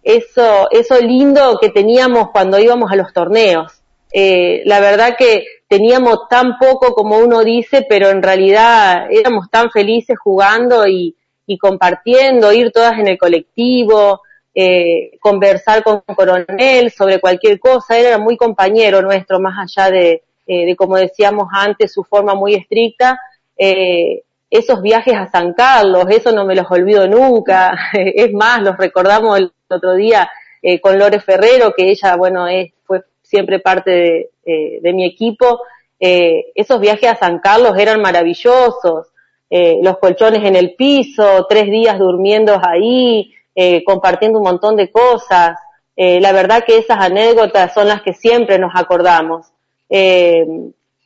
eso, 0.03 0.69
eso 0.71 0.99
lindo 0.99 1.57
que 1.61 1.69
teníamos 1.69 2.31
cuando 2.31 2.59
íbamos 2.59 2.91
a 2.91 2.95
los 2.95 3.13
torneos 3.13 3.83
eh, 4.13 4.61
la 4.65 4.79
verdad 4.79 5.15
que 5.17 5.43
teníamos 5.67 6.27
tan 6.29 6.59
poco 6.59 6.93
como 6.93 7.17
uno 7.17 7.43
dice, 7.43 7.83
pero 7.89 8.09
en 8.11 8.21
realidad 8.21 9.07
éramos 9.09 9.49
tan 9.49 9.71
felices 9.71 10.17
jugando 10.19 10.87
y, 10.87 11.15
y 11.53 11.57
compartiendo, 11.57 12.51
ir 12.51 12.71
todas 12.71 12.99
en 12.99 13.07
el 13.07 13.17
colectivo, 13.17 14.21
eh, 14.55 15.17
conversar 15.19 15.83
con 15.83 16.01
Coronel 16.01 16.91
sobre 16.91 17.19
cualquier 17.19 17.59
cosa, 17.59 17.97
él 17.97 18.07
era 18.07 18.17
muy 18.17 18.37
compañero 18.37 19.01
nuestro, 19.01 19.39
más 19.39 19.55
allá 19.59 19.91
de, 19.91 20.23
eh, 20.47 20.65
de 20.65 20.75
como 20.75 20.97
decíamos 20.97 21.47
antes, 21.51 21.93
su 21.93 22.03
forma 22.03 22.33
muy 22.33 22.55
estricta. 22.55 23.19
Eh, 23.57 24.23
esos 24.49 24.81
viajes 24.81 25.15
a 25.15 25.31
San 25.31 25.53
Carlos, 25.53 26.05
eso 26.09 26.31
no 26.31 26.45
me 26.45 26.55
los 26.55 26.69
olvido 26.69 27.07
nunca, 27.07 27.75
es 27.93 28.31
más, 28.33 28.61
los 28.61 28.77
recordamos 28.77 29.39
el 29.39 29.51
otro 29.67 29.93
día 29.93 30.29
eh, 30.61 30.79
con 30.79 30.97
Lore 30.97 31.19
Ferrero, 31.19 31.73
que 31.73 31.89
ella, 31.89 32.15
bueno, 32.15 32.47
es, 32.47 32.71
fue 32.85 33.01
siempre 33.21 33.59
parte 33.59 33.91
de, 33.91 34.29
eh, 34.45 34.79
de 34.81 34.93
mi 34.93 35.05
equipo, 35.05 35.61
eh, 35.99 36.51
esos 36.53 36.79
viajes 36.81 37.09
a 37.09 37.15
San 37.15 37.39
Carlos 37.39 37.77
eran 37.77 38.01
maravillosos, 38.01 39.12
eh, 39.55 39.77
los 39.83 39.99
colchones 39.99 40.43
en 40.45 40.55
el 40.55 40.73
piso, 40.73 41.45
tres 41.47 41.65
días 41.69 41.99
durmiendo 41.99 42.59
ahí, 42.67 43.31
eh, 43.53 43.83
compartiendo 43.83 44.39
un 44.39 44.45
montón 44.45 44.75
de 44.75 44.89
cosas. 44.89 45.59
Eh, 45.95 46.19
la 46.19 46.31
verdad 46.31 46.63
que 46.65 46.79
esas 46.79 46.97
anécdotas 46.97 47.71
son 47.71 47.87
las 47.87 48.01
que 48.01 48.13
siempre 48.13 48.57
nos 48.57 48.71
acordamos. 48.73 49.45
Eh, 49.89 50.43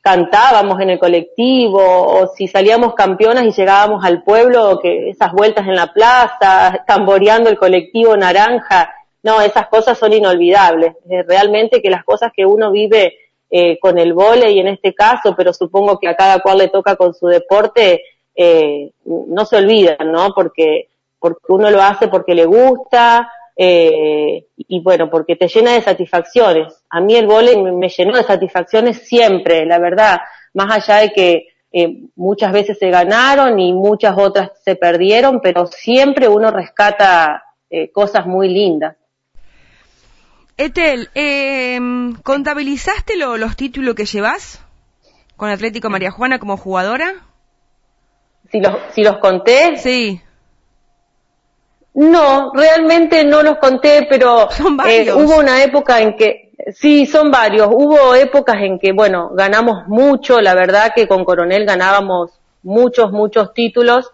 cantábamos 0.00 0.80
en 0.80 0.88
el 0.88 0.98
colectivo 0.98 1.78
o 1.82 2.28
si 2.28 2.48
salíamos 2.48 2.94
campeonas 2.94 3.44
y 3.44 3.52
llegábamos 3.52 4.02
al 4.02 4.22
pueblo, 4.22 4.80
que 4.80 5.10
esas 5.10 5.30
vueltas 5.32 5.66
en 5.66 5.76
la 5.76 5.92
plaza, 5.92 6.84
tamboreando 6.86 7.50
el 7.50 7.58
colectivo 7.58 8.16
naranja, 8.16 8.94
no, 9.22 9.42
esas 9.42 9.68
cosas 9.68 9.98
son 9.98 10.14
inolvidables. 10.14 10.94
Eh, 11.10 11.22
realmente 11.22 11.82
que 11.82 11.90
las 11.90 12.02
cosas 12.02 12.32
que 12.34 12.46
uno 12.46 12.70
vive 12.70 13.12
eh, 13.50 13.78
con 13.78 13.98
el 13.98 14.14
vole 14.14 14.58
en 14.58 14.68
este 14.68 14.94
caso, 14.94 15.34
pero 15.36 15.52
supongo 15.52 15.98
que 15.98 16.08
a 16.08 16.16
cada 16.16 16.40
cual 16.40 16.56
le 16.56 16.68
toca 16.68 16.96
con 16.96 17.12
su 17.12 17.26
deporte, 17.26 18.02
eh, 18.40 18.92
no 19.04 19.44
se 19.44 19.56
olvidan, 19.56 20.12
¿no? 20.12 20.32
Porque, 20.32 20.88
porque 21.18 21.40
uno 21.48 21.70
lo 21.70 21.82
hace 21.82 22.06
porque 22.06 22.36
le 22.36 22.44
gusta, 22.44 23.32
eh, 23.56 24.46
y 24.56 24.80
bueno, 24.80 25.10
porque 25.10 25.34
te 25.34 25.48
llena 25.48 25.72
de 25.72 25.82
satisfacciones. 25.82 26.84
A 26.88 27.00
mí 27.00 27.16
el 27.16 27.26
vole 27.26 27.60
me 27.60 27.88
llenó 27.88 28.16
de 28.16 28.22
satisfacciones 28.22 29.08
siempre, 29.08 29.66
la 29.66 29.80
verdad, 29.80 30.20
más 30.54 30.70
allá 30.70 31.00
de 31.00 31.10
que 31.10 31.48
eh, 31.72 32.04
muchas 32.14 32.52
veces 32.52 32.78
se 32.78 32.90
ganaron 32.90 33.58
y 33.58 33.72
muchas 33.72 34.16
otras 34.16 34.52
se 34.64 34.76
perdieron, 34.76 35.40
pero 35.40 35.66
siempre 35.66 36.28
uno 36.28 36.52
rescata 36.52 37.42
eh, 37.68 37.90
cosas 37.90 38.24
muy 38.24 38.48
lindas. 38.48 38.96
Etel, 40.56 41.10
eh, 41.16 41.80
¿contabilizaste 42.22 43.16
lo, 43.16 43.36
los 43.36 43.56
títulos 43.56 43.96
que 43.96 44.06
llevas 44.06 44.64
con 45.36 45.50
Atlético 45.50 45.90
María 45.90 46.12
Juana 46.12 46.38
como 46.38 46.56
jugadora? 46.56 47.27
Si 48.50 48.60
los, 48.60 48.74
si 48.92 49.02
los 49.02 49.18
conté, 49.18 49.76
Sí, 49.76 50.20
No, 51.94 52.52
realmente 52.54 53.24
no 53.24 53.42
los 53.42 53.58
conté, 53.58 54.06
pero 54.08 54.50
Son 54.50 54.78
eh, 54.86 55.12
hubo 55.12 55.38
una 55.38 55.62
época 55.62 56.00
en 56.00 56.16
que, 56.16 56.52
sí, 56.72 57.06
son 57.06 57.30
varios, 57.30 57.68
hubo 57.70 58.14
épocas 58.14 58.56
en 58.60 58.78
que, 58.78 58.92
bueno, 58.92 59.30
ganamos 59.34 59.86
mucho, 59.88 60.40
la 60.40 60.54
verdad 60.54 60.92
que 60.94 61.06
con 61.06 61.24
Coronel 61.24 61.64
ganábamos 61.66 62.38
muchos, 62.62 63.12
muchos 63.12 63.52
títulos. 63.52 64.10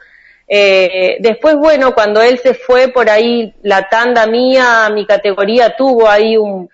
Eh, 0.47 1.17
después, 1.21 1.57
bueno, 1.57 1.95
cuando 1.95 2.21
él 2.23 2.38
se 2.38 2.55
fue 2.55 2.88
por 2.88 3.09
ahí, 3.09 3.55
la 3.62 3.88
tanda 3.88 4.26
mía, 4.26 4.91
mi 4.93 5.07
categoría 5.07 5.75
tuvo 5.76 6.09
ahí 6.09 6.37
un, 6.37 6.69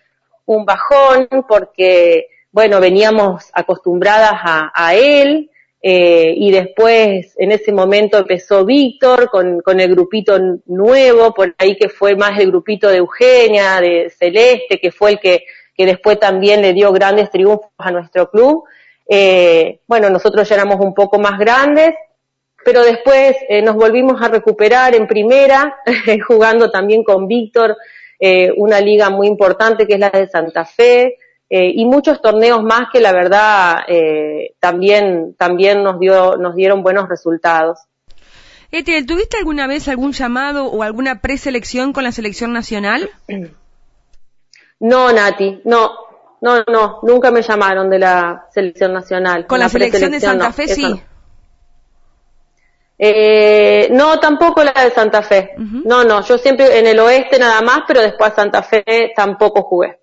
un 0.47 0.65
bajón 0.65 1.29
porque, 1.49 2.27
bueno, 2.51 2.81
veníamos 2.81 3.49
acostumbradas 3.53 4.33
a, 4.43 4.73
a 4.75 4.95
él, 4.95 5.50
eh, 5.83 6.35
y 6.37 6.51
después 6.51 7.35
en 7.39 7.53
ese 7.53 7.73
momento 7.73 8.19
empezó 8.19 8.65
Víctor 8.65 9.31
con, 9.31 9.61
con 9.61 9.81
el 9.81 9.91
grupito 9.91 10.39
nuevo, 10.67 11.33
por 11.33 11.55
ahí 11.57 11.77
que 11.77 11.89
fue 11.89 12.17
más 12.17 12.39
el 12.39 12.49
grupito 12.49 12.89
de 12.89 12.99
Eugenia, 12.99 13.81
de 13.81 14.11
Celeste, 14.11 14.79
que 14.79 14.93
fue 14.93 15.13
el 15.13 15.21
que, 15.21 15.45
que 15.75 15.87
después 15.87 16.19
también 16.21 16.61
le 16.61 16.75
dio 16.75 16.93
grandes 16.93 17.31
triunfos 17.31 17.71
a 17.79 17.91
nuestro 17.91 18.31
club. 18.31 18.65
Eh, 19.09 19.81
bueno, 19.87 20.11
nosotros 20.11 20.49
ya 20.49 20.57
éramos 20.57 20.79
un 20.81 20.95
poco 20.95 21.19
más 21.19 21.39
grandes, 21.39 21.95
pero 22.65 22.85
después 22.85 23.37
eh, 23.49 23.63
nos 23.63 23.75
volvimos 23.75 24.21
a 24.21 24.29
recuperar 24.29 24.95
en 24.95 25.07
primera, 25.07 25.77
jugando 26.29 26.71
también 26.71 27.03
con 27.03 27.27
Víctor, 27.27 27.77
eh, 28.19 28.53
una 28.57 28.81
liga 28.81 29.09
muy 29.09 29.27
importante 29.27 29.87
que 29.87 29.95
es 29.95 30.01
la 30.01 30.11
de 30.11 30.29
Santa 30.29 30.67
Fe, 30.67 31.17
eh, 31.53 31.73
y 31.75 31.85
muchos 31.85 32.23
torneos 32.23 32.63
más 32.63 32.91
que 32.93 33.01
la 33.01 33.13
verdad 33.13 33.81
eh, 33.89 34.55
también, 34.61 35.35
también 35.37 35.83
nos, 35.83 35.99
dio, 35.99 36.37
nos 36.37 36.55
dieron 36.55 36.85
buenos 36.85 37.09
resultados. 37.09 37.81
Etel, 38.71 39.05
¿tuviste 39.05 39.37
alguna 39.37 39.67
vez 39.67 39.89
algún 39.89 40.13
llamado 40.13 40.67
o 40.67 40.85
alguna 40.85 41.21
preselección 41.21 41.93
con 41.93 42.05
la 42.05 42.13
selección 42.13 42.53
nacional? 42.53 43.11
No, 44.83 45.13
Nati, 45.13 45.61
no, 45.67 45.91
no, 46.41 46.65
no, 46.67 47.01
nunca 47.03 47.31
me 47.31 47.43
llamaron 47.43 47.91
de 47.91 47.99
la 47.99 48.47
selección 48.51 48.95
nacional. 48.95 49.47
Con 49.47 49.61
la 49.61 49.69
selección 49.69 50.11
de 50.11 50.21
Santa 50.21 50.47
no, 50.47 50.53
Fe 50.55 50.69
sí. 50.69 50.83
no. 50.83 51.01
Eh, 52.99 53.89
no, 53.93 54.19
tampoco 54.21 54.65
la 54.65 54.73
de 54.73 54.91
Santa 54.91 55.21
Fe. 55.21 55.53
No, 55.59 56.03
no, 56.05 56.23
yo 56.23 56.39
siempre 56.39 56.79
en 56.79 56.87
el 56.87 56.99
oeste 56.99 57.39
nada 57.39 57.61
más, 57.61 57.81
pero 57.87 58.01
después 58.01 58.33
Santa 58.33 58.63
Fe 58.63 59.13
tampoco 59.15 59.65
jugué. 59.65 60.00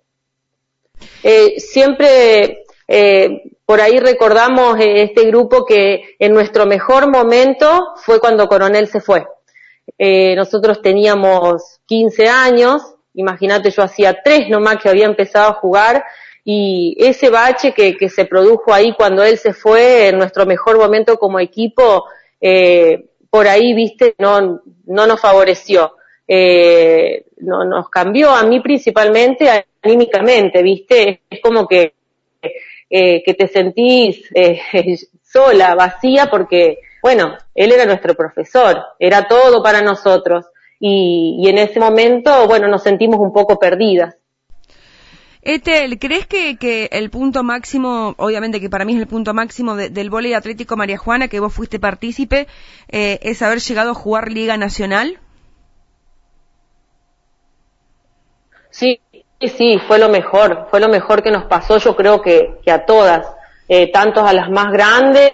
Eh, 1.22 1.58
siempre 1.58 2.64
eh, 2.86 3.42
por 3.68 3.82
ahí 3.82 4.00
recordamos 4.00 4.80
eh, 4.80 5.02
este 5.02 5.26
grupo 5.26 5.66
que 5.66 6.16
en 6.18 6.32
nuestro 6.32 6.64
mejor 6.64 7.10
momento 7.10 7.92
fue 7.96 8.18
cuando 8.18 8.48
Coronel 8.48 8.88
se 8.88 9.02
fue. 9.02 9.26
Eh, 9.98 10.34
nosotros 10.36 10.80
teníamos 10.80 11.80
15 11.84 12.28
años, 12.28 12.82
imagínate 13.12 13.70
yo 13.70 13.82
hacía 13.82 14.22
tres 14.24 14.48
nomás 14.48 14.78
que 14.82 14.88
había 14.88 15.04
empezado 15.04 15.50
a 15.50 15.54
jugar 15.54 16.02
y 16.44 16.96
ese 16.98 17.28
bache 17.28 17.72
que, 17.74 17.94
que 17.94 18.08
se 18.08 18.24
produjo 18.24 18.72
ahí 18.72 18.94
cuando 18.96 19.22
él 19.22 19.36
se 19.36 19.52
fue 19.52 20.08
en 20.08 20.16
nuestro 20.16 20.46
mejor 20.46 20.78
momento 20.78 21.18
como 21.18 21.38
equipo, 21.38 22.06
eh, 22.40 23.10
por 23.28 23.46
ahí, 23.46 23.74
viste, 23.74 24.14
no, 24.18 24.62
no 24.86 25.06
nos 25.06 25.20
favoreció. 25.20 25.97
Eh, 26.30 27.24
no, 27.38 27.64
nos 27.64 27.88
cambió 27.88 28.30
a 28.30 28.42
mí 28.44 28.60
principalmente 28.60 29.48
anímicamente, 29.82 30.62
viste, 30.62 31.22
es 31.30 31.40
como 31.40 31.66
que, 31.66 31.94
eh, 32.90 33.22
que 33.24 33.34
te 33.34 33.48
sentís 33.48 34.22
eh, 34.34 34.60
sola, 35.22 35.74
vacía, 35.74 36.26
porque, 36.30 36.80
bueno, 37.02 37.36
él 37.54 37.72
era 37.72 37.86
nuestro 37.86 38.14
profesor, 38.14 38.78
era 38.98 39.26
todo 39.26 39.62
para 39.62 39.80
nosotros. 39.80 40.44
Y, 40.80 41.38
y 41.42 41.48
en 41.48 41.58
ese 41.58 41.80
momento, 41.80 42.46
bueno, 42.46 42.68
nos 42.68 42.82
sentimos 42.82 43.18
un 43.18 43.32
poco 43.32 43.58
perdidas. 43.58 44.14
Etel, 45.42 45.98
¿crees 45.98 46.26
que, 46.26 46.56
que 46.56 46.88
el 46.92 47.10
punto 47.10 47.42
máximo, 47.42 48.14
obviamente 48.18 48.60
que 48.60 48.68
para 48.68 48.84
mí 48.84 48.94
es 48.94 49.00
el 49.00 49.06
punto 49.06 49.32
máximo 49.34 49.76
de- 49.76 49.88
del 49.88 50.10
vóley 50.10 50.34
atlético 50.34 50.76
María 50.76 50.98
Juana, 50.98 51.28
que 51.28 51.40
vos 51.40 51.54
fuiste 51.54 51.78
partícipe, 51.80 52.46
eh, 52.88 53.18
es 53.22 53.40
haber 53.40 53.60
llegado 53.60 53.92
a 53.92 53.94
jugar 53.94 54.30
Liga 54.30 54.56
Nacional? 54.56 55.18
Sí, 58.78 59.00
sí, 59.40 59.80
fue 59.88 59.98
lo 59.98 60.08
mejor, 60.08 60.68
fue 60.70 60.78
lo 60.78 60.88
mejor 60.88 61.20
que 61.20 61.32
nos 61.32 61.46
pasó, 61.46 61.78
yo 61.78 61.96
creo 61.96 62.22
que, 62.22 62.60
a 62.70 62.86
todas, 62.86 63.26
eh, 63.68 63.90
tantos 63.90 64.22
a 64.22 64.32
las 64.32 64.48
más 64.50 64.70
grandes, 64.70 65.32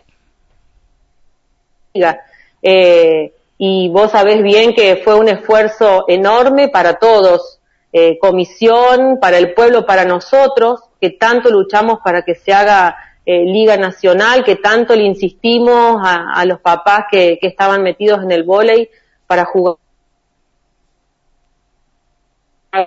eh, 2.63 3.35
y 3.59 3.91
vos 3.91 4.13
sabés 4.13 4.43
bien 4.43 4.75
que 4.75 4.97
fue 5.05 5.15
un 5.15 5.29
esfuerzo 5.29 6.07
enorme 6.09 6.69
para 6.69 6.95
todos, 6.95 7.61
eh, 7.93 8.19
comisión, 8.19 9.19
para 9.21 9.37
el 9.37 9.53
pueblo, 9.53 9.85
para 9.85 10.07
nosotros, 10.07 10.81
que 10.99 11.11
tanto 11.11 11.51
luchamos 11.51 11.99
para 12.03 12.23
que 12.23 12.37
se 12.37 12.55
haga 12.55 12.97
eh, 13.27 13.45
Liga 13.45 13.77
Nacional, 13.77 14.43
que 14.43 14.57
tanto 14.57 14.97
le 14.97 15.05
insistimos 15.05 16.01
a, 16.03 16.33
a 16.33 16.47
los 16.47 16.61
papás 16.61 17.05
que, 17.11 17.39
que 17.39 17.49
estaban 17.49 17.83
metidos 17.83 18.23
en 18.23 18.33
el 18.33 18.45
vóley 18.45 18.89
para 19.27 19.45
jugar 19.45 19.77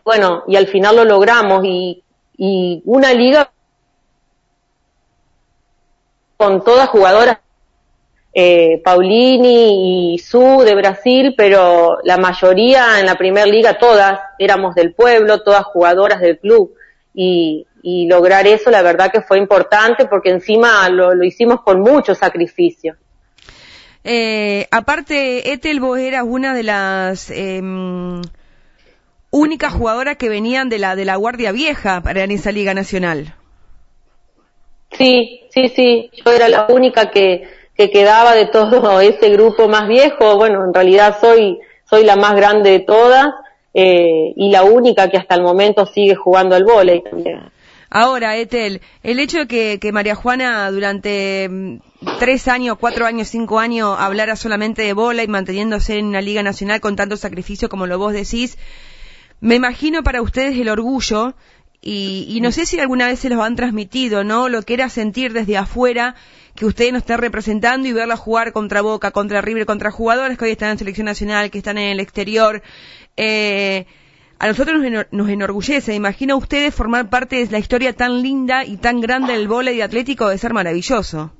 bueno, 0.03 0.44
y 0.48 0.56
al 0.56 0.67
final 0.67 0.96
lo 0.96 1.06
logramos 1.06 1.63
y, 1.65 2.03
y 2.38 2.82
una 2.86 3.13
liga 3.13 3.51
con 6.38 6.63
todas 6.63 6.89
jugadoras, 6.89 7.39
eh, 8.34 8.82
Paulini 8.84 10.13
y 10.13 10.20
Su 10.20 10.62
de 10.63 10.75
Brasil, 10.75 11.34
pero 11.36 11.98
la 12.03 12.17
mayoría 12.17 13.00
en 13.00 13.08
la 13.08 13.15
primera 13.15 13.48
liga, 13.48 13.79
todas 13.79 14.20
éramos 14.38 14.75
del 14.75 14.94
pueblo, 14.94 15.41
todas 15.41 15.63
jugadoras 15.63 16.22
del 16.22 16.38
club. 16.38 16.74
Y, 17.15 17.65
y 17.82 18.06
lograr 18.08 18.46
eso, 18.46 18.70
la 18.70 18.84
verdad 18.84 19.12
que 19.12 19.22
fue 19.22 19.39
importante 19.39 20.06
porque 20.06 20.29
encima 20.29 20.88
lo, 20.89 21.15
lo 21.15 21.24
hicimos 21.24 21.62
con 21.62 21.82
mucho 21.82 22.13
sacrificio. 22.13 22.96
Eh, 24.03 24.67
aparte, 24.72 25.51
Etel, 25.51 25.79
vos 25.79 25.98
eras 25.98 26.24
una 26.25 26.53
de 26.53 26.63
las 26.63 27.32
em, 27.32 28.22
únicas 29.38 29.74
jugadoras 29.74 30.17
que 30.17 30.29
venían 30.29 30.70
de 30.70 30.79
la, 30.79 30.96
de 30.96 31.06
la 31.06 31.15
Guardia 31.15 31.51
Vieja 31.51 32.01
para 32.01 32.24
en 32.24 32.32
esa 32.32 32.51
Liga 32.51 32.74
Nacional. 32.74 33.36
Sí, 34.91 35.41
sí, 35.50 35.70
sí, 35.70 36.12
yo 36.25 36.32
era 36.32 36.48
la 36.48 36.67
única 36.70 37.12
que, 37.12 37.48
que 37.75 37.91
quedaba 37.91 38.34
de 38.34 38.48
todo 38.48 39.00
ese 39.01 39.29
grupo 39.29 39.67
más 39.67 39.88
viejo. 39.88 40.38
Bueno, 40.38 40.65
en 40.65 40.74
realidad 40.74 41.17
soy, 41.20 41.60
soy 41.89 42.03
la 42.03 42.15
más 42.15 42.36
grande 42.36 42.72
de 42.72 42.79
todas 42.79 43.27
eh, 43.74 44.34
y 44.36 44.50
la 44.50 44.63
única 44.63 45.10
que 45.10 45.17
hasta 45.17 45.36
el 45.36 45.44
momento 45.44 45.86
sigue 45.86 46.15
jugando 46.15 46.56
al 46.56 46.63
vóley 46.63 47.03
también. 47.03 47.51
Ahora, 47.89 48.36
Etel, 48.36 48.82
el 49.01 49.20
hecho 49.20 49.39
de 49.39 49.48
que, 49.48 49.79
que 49.79 49.94
María 49.94 50.13
Juana 50.13 50.70
durante 50.72 51.48
mm, 51.50 51.77
tres 52.20 52.48
años, 52.50 52.77
cuatro 52.79 53.06
años, 53.06 53.29
cinco 53.29 53.60
años 53.60 53.96
hablara 53.98 54.36
solamente 54.36 54.82
de 54.82 54.94
bola 54.94 55.24
y 55.24 55.27
manteniéndose 55.27 55.98
en 55.98 56.08
una 56.08 56.22
liga 56.22 56.44
nacional 56.44 56.82
con 56.82 56.98
tanto 56.98 57.15
sacrificio 57.15 57.70
como 57.70 57.88
lo 57.88 57.98
vos 57.98 58.12
decís, 58.12 58.58
me 59.39 59.56
imagino 59.56 60.03
para 60.03 60.22
ustedes 60.22 60.58
el 60.58 60.70
orgullo 60.70 61.36
y, 61.82 62.39
no 62.41 62.51
sé 62.51 62.65
si 62.65 62.79
alguna 62.79 63.08
vez 63.08 63.20
se 63.20 63.29
los 63.29 63.39
han 63.39 63.56
transmitido, 63.56 64.24
¿no? 64.24 64.50
Lo 64.50 64.62
que 64.63 64.74
era 64.74 64.89
sentir 64.89 65.32
desde 65.32 65.58
afuera 65.58 66.15
que 66.56 66.65
ustedes 66.65 66.91
nos 66.91 67.03
están 67.03 67.20
representando 67.20 67.88
y 67.88 67.94
verla 67.94 68.17
jugar 68.17 68.51
contra 68.51 68.82
Boca, 68.82 69.12
contra 69.12 69.41
River, 69.41 69.65
contra 69.65 69.91
jugadores 69.91 70.38
que 70.38 70.46
hoy 70.46 70.51
están 70.51 70.72
en 70.72 70.79
selección 70.79 71.06
nacional, 71.06 71.51
que 71.51 71.60
están 71.60 71.77
en 71.77 71.91
el 71.91 72.00
exterior. 72.00 72.63
Eh, 73.15 73.86
a 74.39 74.48
nosotros 74.48 74.82
nos, 75.12 75.29
enorgullece. 75.29 75.94
Imagino 75.94 76.34
a 76.34 76.38
ustedes 76.38 76.74
formar 76.74 77.10
parte 77.10 77.38
de 77.38 77.51
la 77.51 77.60
historia 77.60 77.94
tan 77.94 78.22
linda 78.22 78.65
y 78.65 78.77
tan 78.77 79.00
grande 79.00 79.34
del 79.34 79.48
vóley 79.48 79.82
atlético 79.82 80.29
de 80.29 80.38
ser 80.38 80.53
maravilloso. 80.53 81.32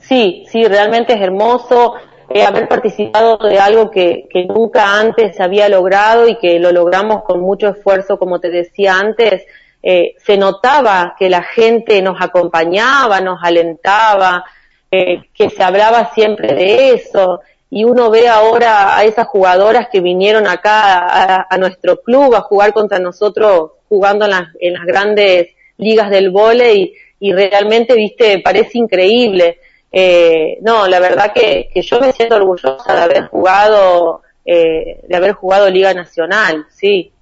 Sí, 0.00 0.44
sí, 0.50 0.64
realmente 0.64 1.14
es 1.14 1.20
hermoso 1.20 1.94
eh, 2.30 2.42
haber 2.42 2.68
participado 2.68 3.36
de 3.38 3.58
algo 3.58 3.90
que, 3.90 4.26
nunca 4.48 4.98
antes 4.98 5.38
había 5.40 5.68
logrado 5.68 6.28
y 6.28 6.36
que 6.36 6.58
lo 6.58 6.72
logramos 6.72 7.22
con 7.24 7.40
mucho 7.40 7.68
esfuerzo, 7.68 8.18
como 8.18 8.40
te 8.40 8.50
decía 8.50 8.98
antes. 8.98 9.44
Eh, 9.82 10.14
se 10.24 10.38
notaba 10.38 11.14
que 11.18 11.28
la 11.28 11.42
gente 11.42 12.00
nos 12.00 12.20
acompañaba, 12.20 13.20
nos 13.20 13.38
alentaba, 13.42 14.44
eh, 14.90 15.24
que 15.34 15.50
se 15.50 15.62
hablaba 15.62 16.12
siempre 16.14 16.54
de 16.54 16.92
eso. 16.92 17.40
Y 17.70 17.84
uno 17.84 18.08
ve 18.10 18.28
ahora 18.28 18.96
a 18.96 19.04
esas 19.04 19.26
jugadoras 19.26 19.88
que 19.90 20.00
vinieron 20.00 20.46
acá 20.46 21.46
a, 21.50 21.58
nuestro 21.58 22.00
club 22.00 22.34
a 22.34 22.42
jugar 22.42 22.72
contra 22.72 22.98
nosotros, 22.98 23.72
jugando 23.88 24.24
en 24.24 24.30
las, 24.30 24.48
en 24.60 24.74
las 24.74 24.84
grandes 24.86 25.48
ligas 25.76 26.08
del 26.08 26.30
vóley 26.30 26.94
y 27.18 27.32
realmente, 27.32 27.94
viste, 27.94 28.40
parece 28.44 28.78
increíble. 28.78 29.58
Eh, 29.96 30.58
no, 30.60 30.88
la 30.88 30.98
verdad 30.98 31.32
que, 31.32 31.70
yo 31.72 32.00
me 32.00 32.12
siento 32.12 32.34
orgullosa 32.34 32.96
de 32.96 33.00
haber 33.00 33.26
jugado, 33.28 34.22
eh, 34.44 35.00
de 35.06 35.16
haber 35.16 35.34
jugado 35.34 35.70
Liga 35.70 35.94
Nacional, 35.94 36.66
sí. 36.68 37.12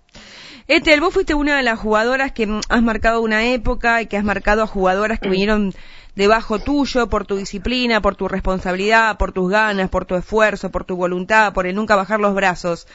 Etel, 0.68 1.02
vos 1.02 1.12
fuiste 1.12 1.34
una 1.34 1.58
de 1.58 1.64
las 1.64 1.78
jugadoras 1.78 2.32
que 2.32 2.48
has 2.70 2.82
marcado 2.82 3.20
una 3.20 3.44
época 3.52 4.00
y 4.00 4.06
que 4.06 4.16
has 4.16 4.24
marcado 4.24 4.62
a 4.62 4.66
jugadoras 4.66 5.20
que 5.20 5.28
vinieron 5.28 5.74
debajo 6.14 6.60
tuyo 6.60 7.08
por 7.10 7.26
tu 7.26 7.36
disciplina, 7.36 8.00
por 8.00 8.16
tu 8.16 8.26
responsabilidad, 8.26 9.18
por 9.18 9.32
tus 9.32 9.50
ganas, 9.50 9.90
por 9.90 10.06
tu 10.06 10.14
esfuerzo, 10.14 10.70
por 10.70 10.84
tu 10.84 10.96
voluntad, 10.96 11.52
por 11.52 11.66
el 11.66 11.74
nunca 11.74 11.94
bajar 11.94 12.20
los 12.20 12.34
brazos. 12.34 12.86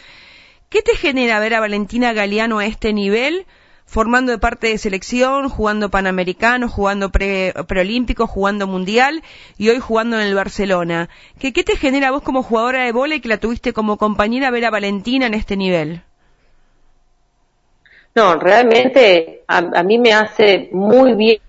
¿Qué 0.69 0.81
te 0.81 0.95
genera 0.95 1.39
ver 1.39 1.53
a 1.53 1.59
Valentina 1.59 2.13
Galeano 2.13 2.57
a 2.57 2.65
este 2.65 2.93
nivel? 2.93 3.45
Formando 3.87 4.31
de 4.31 4.37
parte 4.37 4.67
de 4.67 4.77
selección, 4.77 5.49
jugando 5.49 5.89
Panamericano, 5.89 6.69
jugando 6.69 7.09
pre, 7.09 7.53
preolímpico, 7.67 8.27
jugando 8.27 8.67
mundial 8.67 9.23
y 9.57 9.69
hoy 9.69 9.79
jugando 9.79 10.19
en 10.19 10.27
el 10.27 10.35
Barcelona. 10.35 11.09
¿Qué, 11.39 11.53
¿Qué 11.53 11.63
te 11.63 11.77
genera 11.77 12.11
vos 12.11 12.21
como 12.21 12.43
jugadora 12.43 12.83
de 12.83 12.91
vóley 12.91 13.21
que 13.21 13.29
la 13.29 13.37
tuviste 13.37 13.73
como 13.73 13.97
compañera 13.97 14.51
ver 14.51 14.65
a 14.65 14.69
Valentina 14.69 15.25
en 15.25 15.33
este 15.33 15.55
nivel? 15.55 16.01
No, 18.13 18.35
realmente 18.35 19.43
a, 19.47 19.83
mí 19.83 19.99
me 19.99 20.11
hace 20.11 20.69
muy 20.71 21.13
bien 21.13 21.39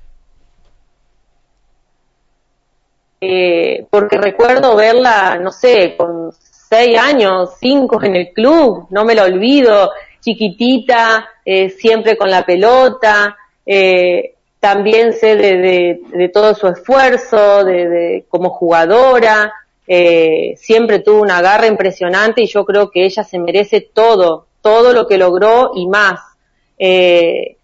eh, 3.21 3.87
porque 3.91 4.19
recuerdo 4.19 4.77
verla, 4.77 5.39
no 5.43 5.51
sé, 5.51 5.97
con 5.97 6.31
seis 6.69 6.99
años, 6.99 7.55
cinco 7.59 8.03
en 8.05 8.17
el 8.17 8.33
club, 8.33 8.87
no 8.91 9.05
me 9.07 9.15
lo 9.15 9.25
olvido, 9.25 9.91
chiquitita, 10.21 11.29
eh, 11.45 11.71
siempre 11.71 12.17
con 12.17 12.31
la 12.31 12.45
pelota, 12.45 13.37
eh, 13.65 14.35
también 14.61 15.13
sé 15.13 15.37
de, 15.37 16.31
todo 16.33 16.55
su 16.55 16.67
esfuerzo, 16.67 17.65
de, 17.65 18.25
como 18.29 18.51
jugadora, 18.51 19.53
eh, 19.87 20.55
siempre 20.57 20.99
tuvo 20.99 21.23
una 21.23 21.41
garra 21.41 21.67
impresionante 21.67 22.43
y 22.43 22.47
yo 22.47 22.65
creo 22.65 22.91
que 22.91 23.05
ella 23.05 23.25
se 23.25 23.39
merece 23.39 23.81
todo, 23.81 24.47
todo 24.61 24.93
lo 24.93 25.07
que 25.07 25.17
logró 25.17 25.73
y 25.75 25.87
más. 25.87 26.21
se 26.79 27.57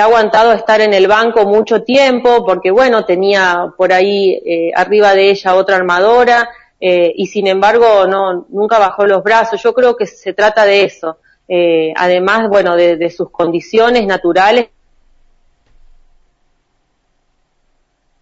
ha 0.00 0.04
aguantado 0.04 0.52
estar 0.52 0.80
en 0.80 0.94
el 0.94 1.08
banco 1.08 1.44
mucho 1.44 1.82
tiempo 1.82 2.44
porque 2.46 2.70
bueno, 2.70 3.04
tenía 3.04 3.72
por 3.76 3.92
ahí 3.92 4.72
arriba 4.74 5.14
de 5.14 5.30
ella 5.30 5.56
otra 5.56 5.76
armadora 5.76 6.48
y 6.80 7.26
sin 7.26 7.48
embargo 7.48 8.06
no, 8.06 8.46
nunca 8.48 8.78
bajó 8.78 9.04
los 9.04 9.22
brazos. 9.22 9.60
Yo 9.62 9.74
creo 9.74 9.96
que 9.96 10.06
se 10.06 10.32
trata 10.32 10.64
de 10.64 10.84
eso, 10.84 11.18
eh, 11.48 11.94
además, 11.96 12.48
bueno, 12.50 12.76
de, 12.76 13.10
sus 13.10 13.30
condiciones 13.30 14.06
naturales, 14.06 14.68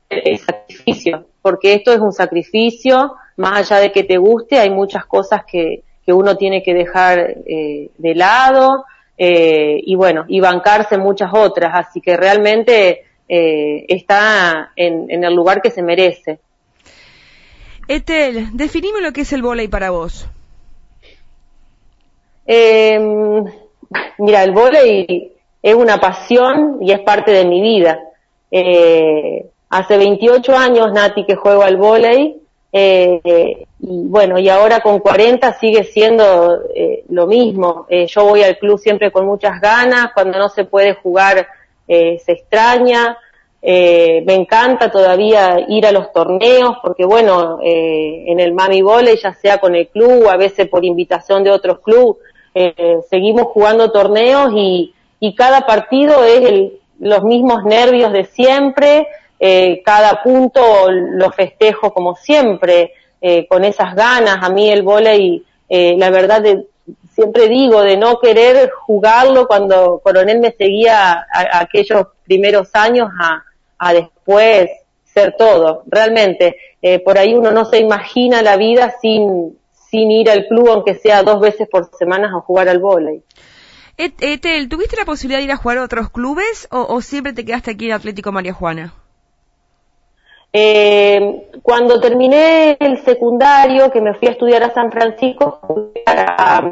el 0.09 0.39
sacrificio, 0.39 1.27
porque 1.43 1.75
esto 1.75 1.93
es 1.93 1.99
un 1.99 2.13
sacrificio, 2.13 3.17
más 3.37 3.59
allá 3.59 3.81
de 3.81 3.91
que 3.91 4.05
te 4.05 4.17
guste, 4.17 4.61
hay 4.61 4.71
muchas 4.71 5.05
cosas 5.07 5.45
que, 5.45 5.83
que 6.05 6.13
uno 6.13 6.37
tiene 6.37 6.63
que 6.63 6.73
dejar 6.73 7.19
eh, 7.19 7.91
de 7.99 8.15
lado, 8.15 8.85
eh, 9.19 9.81
y 9.83 9.97
bueno, 9.97 10.25
y 10.29 10.39
bancarse 10.39 10.97
muchas 10.97 11.31
otras, 11.35 11.73
así 11.75 12.01
que 12.01 12.17
realmente 12.17 13.03
está 13.29 14.71
en, 14.77 15.11
en, 15.11 15.25
el 15.25 15.35
lugar 15.35 15.61
que 15.61 15.73
se 15.73 15.83
merece. 15.83 16.39
Etel, 17.89 18.51
definime 18.53 19.01
lo 19.01 19.13
que 19.13 19.23
es 19.23 19.33
el 19.33 19.43
volei 19.43 19.67
para 19.67 19.91
vos. 19.91 20.29
Eh, 22.47 22.99
mira, 24.19 24.45
el 24.45 24.53
vóley 24.53 25.33
es 25.63 25.75
una 25.75 25.99
pasión 25.99 26.79
y 26.81 26.93
es 26.93 27.01
parte 27.01 27.33
de 27.33 27.45
mi 27.45 27.61
vida. 27.61 28.01
Eh, 28.51 29.47
hace 29.71 29.99
28 29.99 30.57
años, 30.57 30.93
Nati, 30.93 31.25
que 31.25 31.35
juego 31.35 31.63
al 31.63 31.77
vóley, 31.77 32.41
eh, 32.79 33.67
y 33.81 34.09
bueno, 34.09 34.39
y 34.39 34.51
ahora 34.51 34.81
con 34.81 34.99
40 34.99 35.55
sigue 35.55 35.85
siendo 35.85 36.61
eh, 36.75 37.05
lo 37.09 37.27
mismo. 37.27 37.87
Eh, 37.89 38.07
yo 38.07 38.25
voy 38.25 38.43
al 38.43 38.59
club 38.59 38.79
siempre 38.79 39.11
con 39.11 39.25
muchas 39.25 39.61
ganas, 39.63 40.09
cuando 40.13 40.39
no 40.39 40.49
se 40.49 40.65
puede 40.65 40.95
jugar 40.95 41.47
se 41.89 42.33
extraña. 42.33 43.17
me 43.63 44.35
encanta 44.35 44.91
todavía 44.91 45.65
ir 45.69 45.87
a 45.87 45.93
los 45.93 46.13
torneos 46.13 46.79
porque 46.83 47.05
bueno, 47.05 47.61
en 47.63 48.41
el 48.41 48.53
Mami 48.53 48.83
Volley, 48.83 49.17
ya 49.17 49.33
sea 49.35 49.59
con 49.59 49.77
el 49.77 49.87
club, 49.87 50.29
a 50.29 50.37
veces 50.37 50.69
por 50.69 50.85
invitación 50.85 51.45
de 51.45 51.53
otros 51.53 51.79
clubes, 51.81 52.17
eh, 52.59 53.01
seguimos 53.11 53.49
jugando 53.49 53.93
torneos 53.93 54.51
y, 54.55 54.95
cada 55.37 55.67
partido 55.67 56.25
es 56.25 56.49
el, 56.49 56.79
los 57.01 57.23
mismos 57.23 57.65
nervios 57.65 58.13
de 58.13 58.25
siempre, 58.25 59.09
eh, 59.39 59.83
cada 59.85 60.23
punto 60.23 60.63
lo 60.89 61.31
festejo 61.33 61.93
como 61.93 62.15
siempre, 62.15 62.93
eh, 63.21 63.47
con 63.47 63.65
esas 63.65 63.95
ganas. 63.95 64.39
A 64.41 64.49
mí 64.49 64.71
el 64.71 64.83
volei, 64.83 65.45
la 65.69 66.09
verdad, 66.11 66.43
siempre 67.13 67.49
digo 67.49 67.83
de 67.83 67.99
no 67.99 68.21
querer 68.21 68.71
jugarlo 68.71 69.47
cuando 69.47 70.01
Coronel 70.03 70.39
me 70.39 70.53
seguía 70.53 71.13
a, 71.13 71.59
aquellos 71.59 72.07
primeros 72.25 72.71
años 72.73 73.11
a, 73.21 73.43
a, 73.79 73.93
después 73.93 74.71
ser 75.05 75.35
todo. 75.37 75.83
Realmente, 75.89 76.57
por 77.05 77.19
ahí 77.19 77.35
uno 77.35 77.51
no 77.51 77.67
se 77.67 77.81
imagina 77.81 78.41
la 78.41 78.57
vida 78.57 78.95
sin, 79.03 79.59
sin 79.97 80.11
ir 80.11 80.31
al 80.31 80.47
club, 80.47 80.69
aunque 80.69 80.95
sea 80.95 81.23
dos 81.23 81.41
veces 81.41 81.67
por 81.71 81.89
semana, 81.97 82.29
a 82.29 82.41
jugar 82.43 82.69
al 82.69 82.81
vóley. 82.81 83.23
Etel, 83.97 84.69
¿tuviste 84.69 84.95
la 84.97 85.07
posibilidad 85.07 85.39
de 85.39 85.45
ir 85.45 85.53
a 85.53 85.57
jugar 85.57 85.79
a 85.79 85.85
otros 85.85 86.11
clubes 86.11 86.69
o, 86.71 87.01
siempre 87.01 87.33
te 87.33 87.47
quedaste 87.47 87.71
aquí 87.71 87.87
en 87.87 87.93
Atlético 87.93 88.31
María 88.31 88.53
Juana? 88.53 88.93
Eh, 90.53 91.49
cuando 91.63 91.99
terminé 91.99 92.77
el 92.79 93.03
secundario, 93.05 93.91
que 93.91 94.03
me 94.03 94.13
fui 94.13 94.29
a 94.29 94.33
estudiar 94.33 94.63
a 94.65 94.75
San 94.75 94.93
Francisco, 94.93 95.93
para 96.05 96.63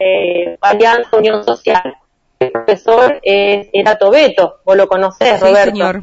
eh, 0.00 0.58
Alianza 0.60 1.16
Unión 1.16 1.44
Social. 1.44 1.96
El 2.40 2.50
profesor 2.50 3.20
era 3.22 3.96
Tobeto, 3.96 4.56
vos 4.64 4.76
lo 4.76 4.88
conocés, 4.88 5.38
sí, 5.38 5.46
Roberto. 5.46 5.70
señor. 5.70 6.02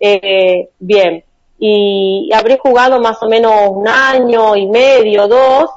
Eh, 0.00 0.70
bien, 0.78 1.22
y 1.58 2.30
habré 2.32 2.56
jugado 2.56 2.98
más 2.98 3.22
o 3.22 3.28
menos 3.28 3.52
un 3.68 3.86
año 3.86 4.56
y 4.56 4.66
medio, 4.66 5.28
dos, 5.28 5.70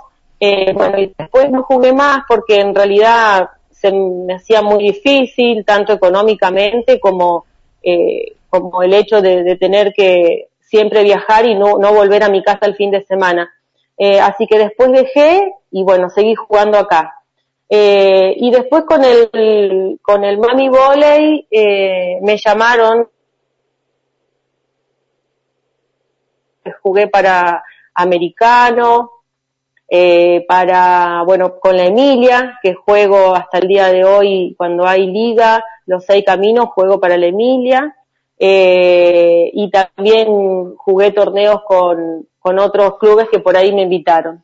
eh, 0.44 0.74
bueno, 0.74 0.98
y 0.98 1.14
después 1.16 1.52
no 1.52 1.62
jugué 1.62 1.94
más 1.94 2.24
porque 2.28 2.60
en 2.60 2.74
realidad 2.74 3.52
se 3.70 3.92
me 3.92 4.34
hacía 4.34 4.64
muy 4.64 4.86
difícil, 4.86 5.64
tanto 5.64 5.94
económicamente 5.94 7.00
como, 7.00 7.46
eh, 7.84 8.38
como 8.50 8.82
el 8.82 8.96
hecho 8.96 9.22
de, 9.22 9.56
tener 9.58 9.94
que 9.94 10.48
siempre 10.60 11.04
viajar 11.04 11.46
y 11.46 11.54
no, 11.54 11.78
no 11.78 11.94
volver 11.94 12.24
a 12.24 12.30
mi 12.30 12.42
casa 12.42 12.66
el 12.66 12.76
fin 12.76 12.90
de 12.90 13.04
semana. 13.04 13.54
Eh, 14.00 14.20
así 14.20 14.48
que 14.48 14.58
después 14.58 14.92
dejé 14.92 15.54
y 15.70 15.84
bueno, 15.84 16.10
seguí 16.10 16.34
jugando 16.34 16.80
acá. 16.80 17.22
y 17.70 18.50
después 18.50 18.84
con 18.86 19.04
el, 19.04 20.00
con 20.02 20.24
el 20.24 20.40
Mami 20.40 20.70
Volley 20.70 21.48
me 22.22 22.36
llamaron, 22.38 23.08
jugué 26.82 27.08
para 27.08 27.64
americano, 27.94 29.21
eh, 29.94 30.46
para, 30.48 31.22
bueno, 31.26 31.60
con 31.60 31.76
la 31.76 31.88
Emilia, 31.88 32.58
que 32.64 32.74
juego 32.74 33.36
hasta 33.36 33.58
el 33.58 33.68
día 33.68 33.88
de 33.88 34.06
hoy, 34.06 34.56
cuando 34.58 34.88
hay 34.88 35.06
liga, 35.08 35.66
los 35.86 36.06
seis 36.06 36.24
caminos, 36.26 36.70
juego 36.70 37.02
para 37.02 37.18
la 37.18 37.26
Emilia, 37.26 37.94
eh, 38.40 39.52
y 39.54 39.70
también 39.70 40.76
jugué 40.78 41.12
torneos 41.12 41.64
con, 41.68 42.26
con 42.40 42.58
otros 42.58 42.98
clubes 43.00 43.28
que 43.30 43.40
por 43.40 43.58
ahí 43.58 43.74
me 43.74 43.82
invitaron. 43.82 44.42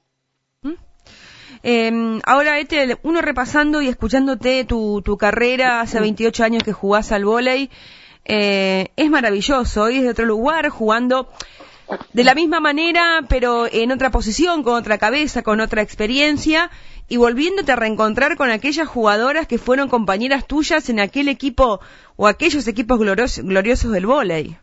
Eh, 1.64 2.20
ahora, 2.26 2.60
este, 2.60 2.98
uno 3.04 3.22
repasando 3.22 3.82
y 3.82 3.88
escuchándote 3.88 4.66
tu, 4.66 5.02
tu 5.02 5.16
carrera, 5.16 5.80
hace 5.80 6.02
28 6.02 6.44
años 6.44 6.64
que 6.64 6.74
jugás 6.74 7.14
al 7.14 7.24
vóley, 7.24 7.70
eh, 8.26 8.90
es 8.98 9.10
maravilloso, 9.10 9.84
hoy 9.84 10.00
es 10.00 10.04
de 10.04 10.10
otro 10.10 10.26
lugar, 10.26 10.68
jugando 10.68 11.30
de 12.14 12.24
la 12.24 12.36
misma 12.36 12.60
manera, 12.60 13.22
pero 13.30 13.68
en 13.72 13.92
otra 13.92 14.12
posición, 14.12 14.64
con 14.64 14.76
otra 14.76 14.98
cabeza, 14.98 15.44
con 15.44 15.62
otra 15.62 15.82
experiencia, 15.82 16.70
y 17.10 17.18
volviéndote 17.18 17.72
a 17.72 17.76
reencontrar 17.76 18.36
con 18.36 18.50
aquellas 18.50 18.88
jugadoras 18.88 19.48
que 19.48 19.58
fueron 19.58 19.88
compañeras 19.88 20.46
tuyas 20.46 20.90
en 20.90 21.00
aquel 21.00 21.30
equipo 21.30 21.80
o 22.16 22.28
aquellos 22.28 22.68
equipos 22.68 23.00
gloriosos, 23.00 23.46
gloriosos 23.46 23.92
del 23.92 24.06
vóley. 24.06 24.58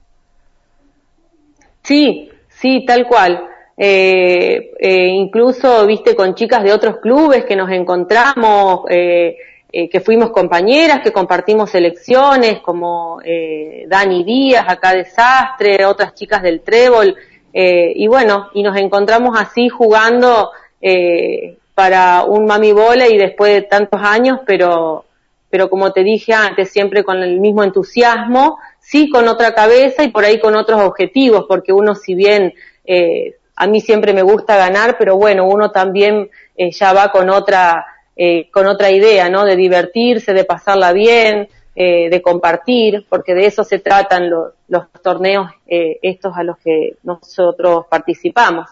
Sí, 1.82 2.30
sí, 2.48 2.84
tal 2.86 3.06
cual. 3.06 3.48
Eh, 3.76 4.72
eh, 4.78 5.08
incluso, 5.08 5.86
viste, 5.86 6.14
con 6.14 6.34
chicas 6.34 6.62
de 6.62 6.72
otros 6.72 6.98
clubes 6.98 7.44
que 7.44 7.56
nos 7.56 7.70
encontramos, 7.70 8.80
eh, 8.90 9.36
eh, 9.76 9.88
que 9.88 9.98
fuimos 10.00 10.30
compañeras, 10.30 11.00
que 11.02 11.10
compartimos 11.10 11.70
selecciones, 11.70 12.60
como 12.60 13.18
eh, 13.24 13.86
Dani 13.88 14.22
Díaz, 14.22 14.64
acá 14.68 14.92
de 14.92 15.04
Sastre, 15.04 15.84
otras 15.84 16.14
chicas 16.14 16.42
del 16.42 16.60
Trébol, 16.60 17.16
eh, 17.52 17.92
y 17.96 18.06
bueno, 18.06 18.50
y 18.54 18.62
nos 18.62 18.76
encontramos 18.76 19.36
así 19.36 19.68
jugando 19.68 20.52
eh, 20.80 21.56
para 21.74 22.22
un 22.22 22.46
mami 22.46 22.70
bola 22.70 23.08
y 23.08 23.18
después 23.18 23.52
de 23.52 23.62
tantos 23.62 24.00
años, 24.00 24.38
pero, 24.46 25.06
pero 25.50 25.68
como 25.68 25.92
te 25.92 26.04
dije 26.04 26.32
antes, 26.32 26.70
siempre 26.70 27.02
con 27.02 27.20
el 27.20 27.40
mismo 27.40 27.64
entusiasmo, 27.64 28.58
sí 28.78 29.10
con 29.10 29.26
otra 29.26 29.54
cabeza 29.54 30.04
y 30.04 30.08
por 30.08 30.24
ahí 30.24 30.38
con 30.38 30.54
otros 30.54 30.80
objetivos, 30.82 31.46
porque 31.48 31.72
uno 31.72 31.96
si 31.96 32.14
bien 32.14 32.54
eh, 32.84 33.38
a 33.56 33.66
mí 33.66 33.80
siempre 33.80 34.12
me 34.12 34.22
gusta 34.22 34.56
ganar, 34.56 34.96
pero 34.98 35.16
bueno, 35.16 35.48
uno 35.48 35.72
también 35.72 36.30
eh, 36.56 36.70
ya 36.70 36.92
va 36.92 37.10
con 37.10 37.28
otra 37.28 37.86
eh, 38.16 38.48
con 38.50 38.66
otra 38.66 38.90
idea, 38.90 39.28
¿no? 39.28 39.44
De 39.44 39.56
divertirse, 39.56 40.32
de 40.32 40.44
pasarla 40.44 40.92
bien, 40.92 41.48
eh, 41.76 42.08
de 42.10 42.22
compartir, 42.22 43.04
porque 43.08 43.34
de 43.34 43.46
eso 43.46 43.64
se 43.64 43.78
tratan 43.80 44.30
los, 44.30 44.52
los 44.68 44.90
torneos 45.02 45.50
eh, 45.66 45.98
estos 46.02 46.36
a 46.36 46.42
los 46.44 46.56
que 46.58 46.96
nosotros 47.02 47.86
participamos. 47.90 48.68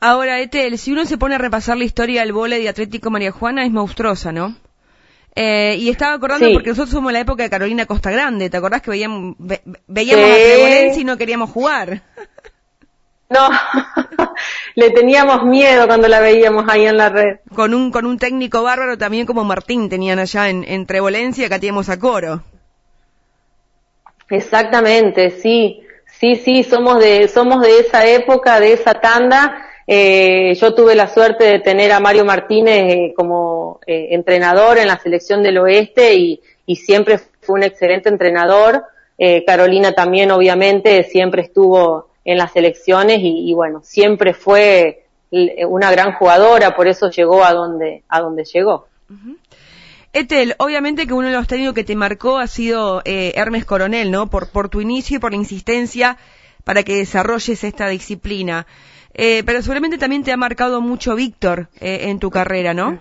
Ahora, 0.00 0.40
Etel, 0.40 0.78
si 0.78 0.92
uno 0.92 1.04
se 1.04 1.16
pone 1.18 1.36
a 1.36 1.38
repasar 1.38 1.76
la 1.76 1.84
historia 1.84 2.22
del 2.22 2.32
vole 2.32 2.58
de 2.58 2.68
Atlético 2.68 3.10
María 3.10 3.30
Juana, 3.30 3.64
es 3.64 3.70
monstruosa, 3.70 4.32
¿no? 4.32 4.56
Eh, 5.34 5.76
y 5.78 5.88
estaba 5.90 6.14
acordando 6.14 6.46
Sí. 6.48 6.52
porque 6.52 6.70
nosotros 6.70 6.90
somos 6.90 7.12
la 7.12 7.20
época 7.20 7.42
de 7.44 7.50
Carolina 7.50 7.86
Costa 7.86 8.10
Grande, 8.10 8.50
¿te 8.50 8.56
acordás 8.56 8.82
que 8.82 8.90
veíamos, 8.90 9.34
ve- 9.38 9.62
veíamos 9.86 10.26
Sí. 10.26 10.32
a 10.32 10.34
Trevolense 10.44 11.00
y 11.00 11.04
no 11.04 11.16
queríamos 11.16 11.50
jugar? 11.50 12.02
No, 13.32 13.48
le 14.74 14.90
teníamos 14.90 15.44
miedo 15.44 15.86
cuando 15.86 16.08
la 16.08 16.20
veíamos 16.20 16.64
ahí 16.68 16.86
en 16.86 16.96
la 16.96 17.08
red. 17.08 17.36
Con 17.54 17.74
un, 17.74 17.90
con 17.90 18.06
un 18.06 18.18
técnico 18.18 18.62
bárbaro 18.62 18.98
también 18.98 19.26
como 19.26 19.44
Martín 19.44 19.88
tenían 19.88 20.18
allá 20.18 20.48
en, 20.48 20.64
en 20.64 20.86
Trevolense 20.86 21.42
y 21.42 21.44
acá 21.44 21.58
teníamos 21.58 21.88
a 21.88 21.98
Coro. 21.98 22.42
Exactamente, 24.28 25.30
sí, 25.30 25.82
sí, 26.06 26.36
sí, 26.36 26.62
somos 26.62 26.98
de, 26.98 27.28
somos 27.28 27.62
de 27.62 27.80
esa 27.80 28.06
época, 28.06 28.60
de 28.60 28.72
esa 28.72 28.94
tanda. 28.94 29.66
Eh, 29.86 30.54
yo 30.54 30.74
tuve 30.74 30.94
la 30.94 31.08
suerte 31.08 31.44
de 31.44 31.58
tener 31.58 31.92
a 31.92 32.00
Mario 32.00 32.24
Martínez 32.24 32.92
eh, 32.92 33.14
como 33.16 33.80
eh, 33.86 34.08
entrenador 34.12 34.78
en 34.78 34.86
la 34.86 34.98
selección 34.98 35.42
del 35.42 35.58
oeste 35.58 36.14
y, 36.14 36.40
y 36.66 36.76
siempre 36.76 37.18
fue 37.40 37.56
un 37.56 37.64
excelente 37.64 38.08
entrenador. 38.08 38.84
Eh, 39.18 39.44
Carolina 39.44 39.92
también, 39.92 40.30
obviamente, 40.30 41.02
siempre 41.04 41.42
estuvo 41.42 42.08
en 42.24 42.38
las 42.38 42.52
selecciones 42.52 43.18
y, 43.20 43.50
y 43.50 43.54
bueno, 43.54 43.80
siempre 43.82 44.32
fue 44.34 45.04
l- 45.30 45.66
una 45.66 45.90
gran 45.90 46.12
jugadora, 46.12 46.74
por 46.76 46.88
eso 46.88 47.10
llegó 47.10 47.44
a 47.44 47.52
donde, 47.52 48.02
a 48.08 48.20
donde 48.20 48.44
llegó. 48.44 48.86
Etel, 50.14 50.54
obviamente 50.58 51.06
que 51.06 51.14
uno 51.14 51.28
de 51.28 51.34
los 51.34 51.46
técnicos 51.46 51.74
que 51.74 51.84
te 51.84 51.96
marcó 51.96 52.38
ha 52.38 52.46
sido 52.46 53.00
eh, 53.04 53.32
Hermes 53.34 53.64
Coronel, 53.64 54.10
¿no? 54.10 54.28
Por, 54.28 54.50
por 54.50 54.68
tu 54.68 54.80
inicio 54.80 55.16
y 55.16 55.20
por 55.20 55.32
la 55.32 55.38
insistencia 55.38 56.18
para 56.64 56.82
que 56.82 56.96
desarrolles 56.96 57.64
esta 57.64 57.88
disciplina. 57.88 58.66
Eh, 59.14 59.42
pero 59.44 59.60
seguramente 59.62 59.98
también 59.98 60.22
te 60.22 60.32
ha 60.32 60.36
marcado 60.36 60.80
mucho 60.80 61.14
Víctor 61.14 61.68
eh, 61.80 62.08
en 62.10 62.18
tu 62.18 62.30
carrera, 62.30 62.72
¿no? 62.74 62.98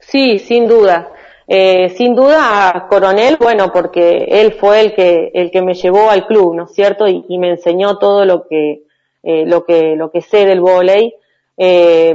Sí, 0.00 0.38
sin 0.38 0.66
duda. 0.66 1.08
Eh, 1.52 1.88
sin 1.96 2.14
duda 2.14 2.86
Coronel, 2.88 3.36
bueno, 3.36 3.72
porque 3.72 4.24
él 4.28 4.52
fue 4.52 4.82
el 4.82 4.94
que, 4.94 5.32
el 5.34 5.50
que 5.50 5.62
me 5.62 5.74
llevó 5.74 6.08
al 6.08 6.24
club, 6.28 6.54
¿no 6.54 6.64
es 6.66 6.72
cierto? 6.72 7.08
Y, 7.08 7.38
me 7.38 7.50
enseñó 7.50 7.98
todo 7.98 8.24
lo 8.24 8.46
que, 8.46 8.84
eh, 9.24 9.44
lo 9.46 9.64
que, 9.64 9.96
lo 9.96 10.12
que 10.12 10.20
sé 10.20 10.46
del 10.46 10.60
vóley. 10.60 11.12
Eh, 11.56 12.14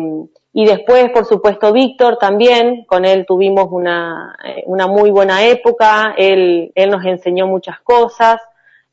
y 0.54 0.66
después, 0.66 1.12
por 1.12 1.26
supuesto, 1.26 1.74
Víctor 1.74 2.18
también, 2.18 2.86
con 2.86 3.04
él 3.04 3.26
tuvimos 3.26 3.68
una, 3.72 4.38
eh, 4.42 4.64
una 4.68 4.88
muy 4.88 5.12
buena 5.12 5.46
época, 5.46 6.16
él, 6.18 6.72
él 6.74 6.90
nos 6.90 7.04
enseñó 7.04 7.46
muchas 7.46 7.82
cosas. 7.82 8.40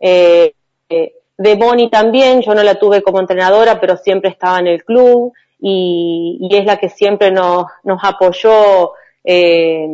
Eh, 0.00 0.54
eh, 0.88 1.12
de 1.38 1.54
Boni 1.54 1.88
también, 1.88 2.42
yo 2.42 2.52
no 2.52 2.64
la 2.64 2.74
tuve 2.74 3.00
como 3.00 3.20
entrenadora, 3.20 3.78
pero 3.80 3.96
siempre 3.96 4.30
estaba 4.30 4.58
en 4.58 4.66
el 4.66 4.84
club 4.84 5.32
y, 5.60 6.36
y 6.40 6.56
es 6.56 6.66
la 6.66 6.78
que 6.78 6.88
siempre 6.88 7.30
nos, 7.30 7.66
nos 7.84 8.02
apoyó 8.02 8.94
eh, 9.24 9.88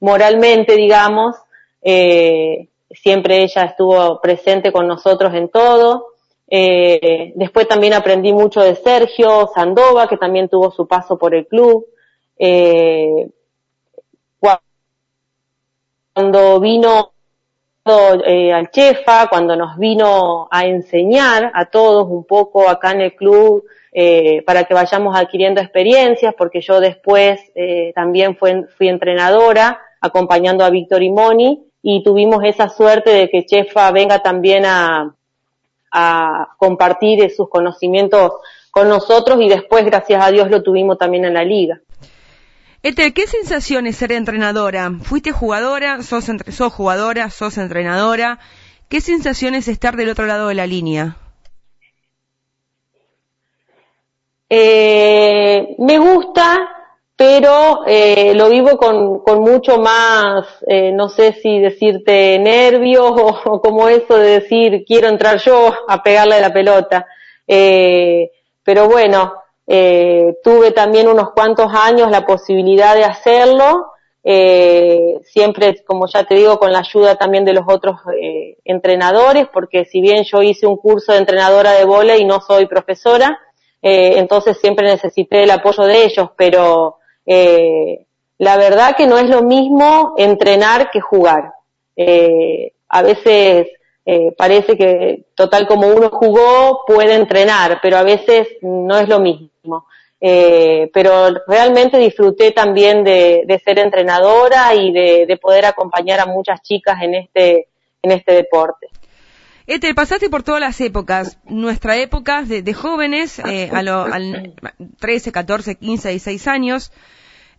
moralmente, 0.00 0.76
digamos. 0.76 1.36
Eh, 1.82 2.68
siempre 2.90 3.42
ella 3.42 3.64
estuvo 3.64 4.20
presente 4.20 4.72
con 4.72 4.86
nosotros 4.86 5.34
en 5.34 5.48
todo. 5.48 6.06
Eh, 6.50 7.32
después 7.34 7.68
también 7.68 7.92
aprendí 7.92 8.32
mucho 8.32 8.62
de 8.62 8.74
Sergio 8.74 9.50
Sandova, 9.54 10.08
que 10.08 10.16
también 10.16 10.48
tuvo 10.48 10.70
su 10.70 10.86
paso 10.86 11.18
por 11.18 11.34
el 11.34 11.46
club. 11.46 11.86
Eh, 12.38 13.28
cuando 16.14 16.58
vino 16.58 17.12
eh, 18.26 18.52
al 18.52 18.70
Chefa, 18.70 19.28
cuando 19.28 19.56
nos 19.56 19.78
vino 19.78 20.48
a 20.50 20.66
enseñar 20.66 21.50
a 21.54 21.66
todos 21.66 22.06
un 22.08 22.24
poco 22.24 22.68
acá 22.68 22.90
en 22.92 23.02
el 23.02 23.14
club 23.14 23.64
eh, 23.92 24.42
para 24.42 24.64
que 24.64 24.74
vayamos 24.74 25.16
adquiriendo 25.16 25.60
experiencias, 25.60 26.34
porque 26.36 26.60
yo 26.60 26.80
después 26.80 27.40
eh, 27.54 27.92
también 27.94 28.36
fui, 28.36 28.64
fui 28.76 28.88
entrenadora 28.88 29.80
acompañando 30.00 30.64
a 30.64 30.70
Víctor 30.70 31.02
y 31.02 31.10
Moni 31.10 31.64
y 31.82 32.02
tuvimos 32.02 32.44
esa 32.44 32.68
suerte 32.68 33.10
de 33.10 33.28
que 33.28 33.46
Chefa 33.46 33.90
venga 33.90 34.20
también 34.20 34.64
a, 34.66 35.14
a 35.90 36.48
compartir 36.58 37.30
sus 37.30 37.48
conocimientos 37.48 38.32
con 38.70 38.88
nosotros 38.88 39.40
y 39.40 39.48
después, 39.48 39.84
gracias 39.84 40.24
a 40.24 40.30
Dios, 40.30 40.50
lo 40.50 40.62
tuvimos 40.62 40.98
también 40.98 41.24
en 41.24 41.34
la 41.34 41.44
liga. 41.44 41.80
Etel, 42.82 43.12
¿qué 43.12 43.26
sensación 43.26 43.86
es 43.86 43.96
ser 43.96 44.12
entrenadora? 44.12 44.90
¿Fuiste 45.02 45.32
jugadora? 45.32 46.02
¿Sos, 46.02 46.28
entre, 46.28 46.52
sos 46.52 46.72
jugadora? 46.72 47.28
¿Sos 47.30 47.58
entrenadora? 47.58 48.38
¿Qué 48.88 49.00
sensación 49.00 49.54
es 49.54 49.66
estar 49.66 49.96
del 49.96 50.10
otro 50.10 50.26
lado 50.26 50.48
de 50.48 50.54
la 50.54 50.66
línea? 50.66 51.16
Eh, 54.48 55.74
me 55.78 55.98
gusta, 55.98 56.56
pero 57.18 57.80
eh, 57.84 58.32
lo 58.36 58.48
vivo 58.48 58.78
con, 58.78 59.24
con 59.24 59.40
mucho 59.40 59.78
más, 59.78 60.46
eh, 60.68 60.92
no 60.92 61.08
sé 61.08 61.32
si 61.32 61.58
decirte 61.58 62.38
nervios 62.38 63.10
o, 63.44 63.60
como 63.60 63.88
eso 63.88 64.16
de 64.16 64.38
decir 64.38 64.84
quiero 64.86 65.08
entrar 65.08 65.38
yo 65.38 65.74
a 65.88 66.00
pegarle 66.00 66.40
la 66.40 66.52
pelota. 66.52 67.08
Eh, 67.44 68.30
pero 68.62 68.86
bueno, 68.88 69.34
eh, 69.66 70.36
tuve 70.44 70.70
también 70.70 71.08
unos 71.08 71.32
cuantos 71.32 71.72
años 71.74 72.08
la 72.08 72.24
posibilidad 72.24 72.94
de 72.94 73.04
hacerlo, 73.04 73.94
eh, 74.22 75.18
siempre, 75.24 75.82
como 75.84 76.06
ya 76.06 76.22
te 76.22 76.36
digo, 76.36 76.56
con 76.60 76.72
la 76.72 76.80
ayuda 76.80 77.16
también 77.16 77.44
de 77.44 77.52
los 77.52 77.64
otros 77.66 77.96
eh, 78.14 78.58
entrenadores, 78.64 79.48
porque 79.52 79.86
si 79.86 80.00
bien 80.00 80.22
yo 80.22 80.40
hice 80.40 80.68
un 80.68 80.76
curso 80.76 81.10
de 81.10 81.18
entrenadora 81.18 81.72
de 81.72 81.84
vóley 81.84 82.20
y 82.20 82.24
no 82.24 82.40
soy 82.40 82.66
profesora, 82.66 83.40
eh, 83.82 84.18
entonces 84.18 84.56
siempre 84.58 84.86
necesité 84.86 85.42
el 85.42 85.50
apoyo 85.50 85.82
de 85.82 86.04
ellos, 86.04 86.30
pero 86.36 86.98
eh, 87.28 88.06
la 88.38 88.56
verdad 88.56 88.96
que 88.96 89.06
no 89.06 89.18
es 89.18 89.28
lo 89.28 89.42
mismo 89.42 90.14
entrenar 90.16 90.90
que 90.90 91.00
jugar. 91.00 91.52
Eh, 91.94 92.72
a 92.88 93.02
veces 93.02 93.68
eh, 94.06 94.32
parece 94.36 94.78
que 94.78 95.26
total 95.34 95.66
como 95.66 95.88
uno 95.88 96.08
jugó 96.08 96.84
puede 96.86 97.14
entrenar, 97.14 97.80
pero 97.82 97.98
a 97.98 98.02
veces 98.02 98.48
no 98.62 98.98
es 98.98 99.08
lo 99.08 99.20
mismo. 99.20 99.86
Eh, 100.20 100.90
pero 100.92 101.28
realmente 101.46 101.98
disfruté 101.98 102.52
también 102.52 103.04
de, 103.04 103.60
ser 103.64 103.78
entrenadora 103.78 104.74
y 104.74 104.90
de, 104.92 105.26
de, 105.26 105.36
poder 105.36 105.66
acompañar 105.66 106.18
a 106.18 106.26
muchas 106.26 106.60
chicas 106.62 107.02
en 107.02 107.14
este, 107.14 107.68
en 108.02 108.12
este 108.12 108.32
deporte. 108.32 108.88
Este, 109.68 109.94
pasaste 109.94 110.30
por 110.30 110.42
todas 110.42 110.62
las 110.62 110.80
épocas, 110.80 111.36
nuestra 111.44 111.98
época 111.98 112.42
de, 112.42 112.72
jóvenes, 112.72 113.38
eh, 113.38 113.68
a 113.70 113.82
los 113.82 114.08
13, 114.98 115.30
14, 115.30 115.74
15, 115.74 116.08
16 116.08 116.48
años, 116.48 116.90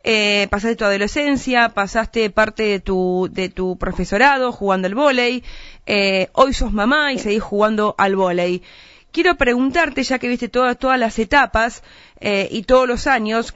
eh, 0.04 0.48
pasaste 0.50 0.76
tu 0.76 0.86
adolescencia, 0.86 1.70
pasaste 1.70 2.32
parte 2.32 2.64
de 2.64 2.80
tu, 2.80 3.30
de 3.32 3.50
tu 3.50 3.78
profesorado 3.78 4.52
jugando 4.52 4.88
al 4.88 4.96
vóley, 4.96 5.44
eh, 5.86 6.30
hoy 6.34 6.54
sos 6.54 6.74
mamá 6.74 7.14
y 7.14 7.20
seguís 7.20 7.44
jugando 7.44 7.94
al 8.00 8.16
vóley. 8.16 8.64
quiero 9.12 9.36
preguntarte, 9.36 10.02
ya 10.02 10.18
que 10.18 10.30
viste 10.30 10.50
todas, 10.50 10.80
todas 10.80 11.00
las 11.00 11.20
etapas 11.20 11.84
eh, 12.22 12.48
y 12.50 12.64
todos 12.64 12.88
los 12.88 13.06
años, 13.06 13.54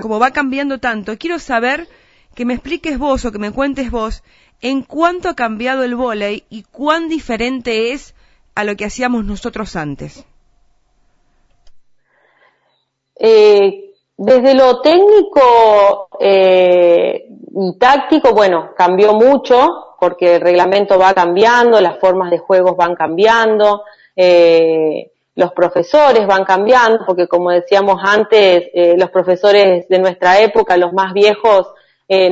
como 0.00 0.18
va 0.18 0.32
cambiando 0.32 0.78
tanto, 0.78 1.16
quiero 1.18 1.38
saber 1.38 1.86
que 2.34 2.46
me 2.46 2.54
expliques 2.54 2.98
vos 2.98 3.24
o 3.24 3.30
que 3.30 3.38
me 3.38 3.52
cuentes 3.52 3.92
vos 3.92 4.24
en 4.62 4.82
cuánto 4.82 5.28
ha 5.28 5.34
cambiado 5.34 5.82
el 5.82 5.94
vóley 5.96 6.44
y 6.48 6.62
cuán 6.62 7.08
diferente 7.08 7.92
es 7.92 8.14
a 8.54 8.64
lo 8.64 8.76
que 8.76 8.84
hacíamos 8.84 9.24
nosotros 9.24 9.76
antes. 9.76 10.24
Eh, 13.16 13.92
desde 14.16 14.54
lo 14.54 14.80
técnico 14.80 16.08
eh, 16.20 17.26
y 17.54 17.78
táctico, 17.78 18.32
bueno, 18.32 18.70
cambió 18.76 19.14
mucho 19.14 19.96
porque 19.98 20.36
el 20.36 20.40
reglamento 20.40 20.98
va 20.98 21.12
cambiando, 21.12 21.80
las 21.80 21.98
formas 21.98 22.30
de 22.30 22.38
juegos 22.38 22.76
van 22.76 22.94
cambiando, 22.94 23.82
eh, 24.14 25.10
los 25.34 25.52
profesores 25.52 26.26
van 26.26 26.44
cambiando, 26.44 27.04
porque 27.06 27.26
como 27.26 27.50
decíamos 27.50 28.00
antes, 28.04 28.68
eh, 28.74 28.94
los 28.96 29.10
profesores 29.10 29.88
de 29.88 29.98
nuestra 29.98 30.40
época, 30.40 30.76
los 30.76 30.92
más 30.92 31.12
viejos, 31.12 31.68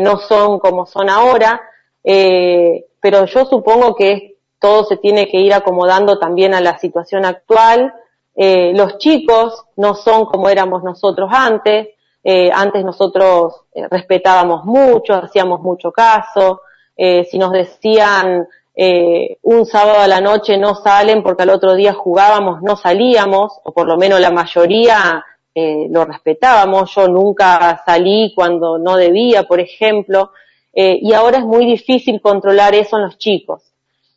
no 0.00 0.18
son 0.18 0.58
como 0.58 0.84
son 0.84 1.08
ahora, 1.08 1.58
eh, 2.04 2.86
pero 3.00 3.24
yo 3.26 3.44
supongo 3.44 3.94
que 3.94 4.36
todo 4.58 4.84
se 4.84 4.96
tiene 4.96 5.28
que 5.28 5.38
ir 5.38 5.54
acomodando 5.54 6.18
también 6.18 6.54
a 6.54 6.60
la 6.60 6.78
situación 6.78 7.24
actual. 7.24 7.94
Eh, 8.36 8.72
los 8.74 8.98
chicos 8.98 9.64
no 9.76 9.94
son 9.94 10.26
como 10.26 10.48
éramos 10.48 10.82
nosotros 10.82 11.30
antes, 11.32 11.88
eh, 12.22 12.50
antes 12.52 12.84
nosotros 12.84 13.62
eh, 13.74 13.88
respetábamos 13.88 14.64
mucho, 14.64 15.14
hacíamos 15.14 15.60
mucho 15.60 15.92
caso, 15.92 16.62
si 16.96 17.38
nos 17.38 17.52
decían 17.52 18.46
eh, 18.82 19.36
un 19.42 19.66
sábado 19.66 19.98
a 19.98 20.06
la 20.06 20.20
noche 20.20 20.56
no 20.56 20.74
salen 20.74 21.22
porque 21.22 21.42
al 21.42 21.50
otro 21.50 21.74
día 21.74 21.92
jugábamos, 21.92 22.62
no 22.62 22.76
salíamos, 22.76 23.60
o 23.64 23.72
por 23.72 23.86
lo 23.86 23.96
menos 23.96 24.20
la 24.20 24.30
mayoría 24.30 25.22
eh, 25.54 25.86
lo 25.90 26.04
respetábamos, 26.04 26.94
yo 26.94 27.08
nunca 27.08 27.82
salí 27.84 28.32
cuando 28.34 28.78
no 28.78 28.96
debía, 28.96 29.42
por 29.42 29.60
ejemplo, 29.60 30.32
eh, 30.72 30.98
y 31.02 31.12
ahora 31.12 31.38
es 31.38 31.44
muy 31.44 31.66
difícil 31.66 32.20
controlar 32.20 32.74
eso 32.74 32.96
en 32.96 33.04
los 33.04 33.18
chicos. 33.18 33.62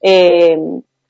Eh, 0.02 0.58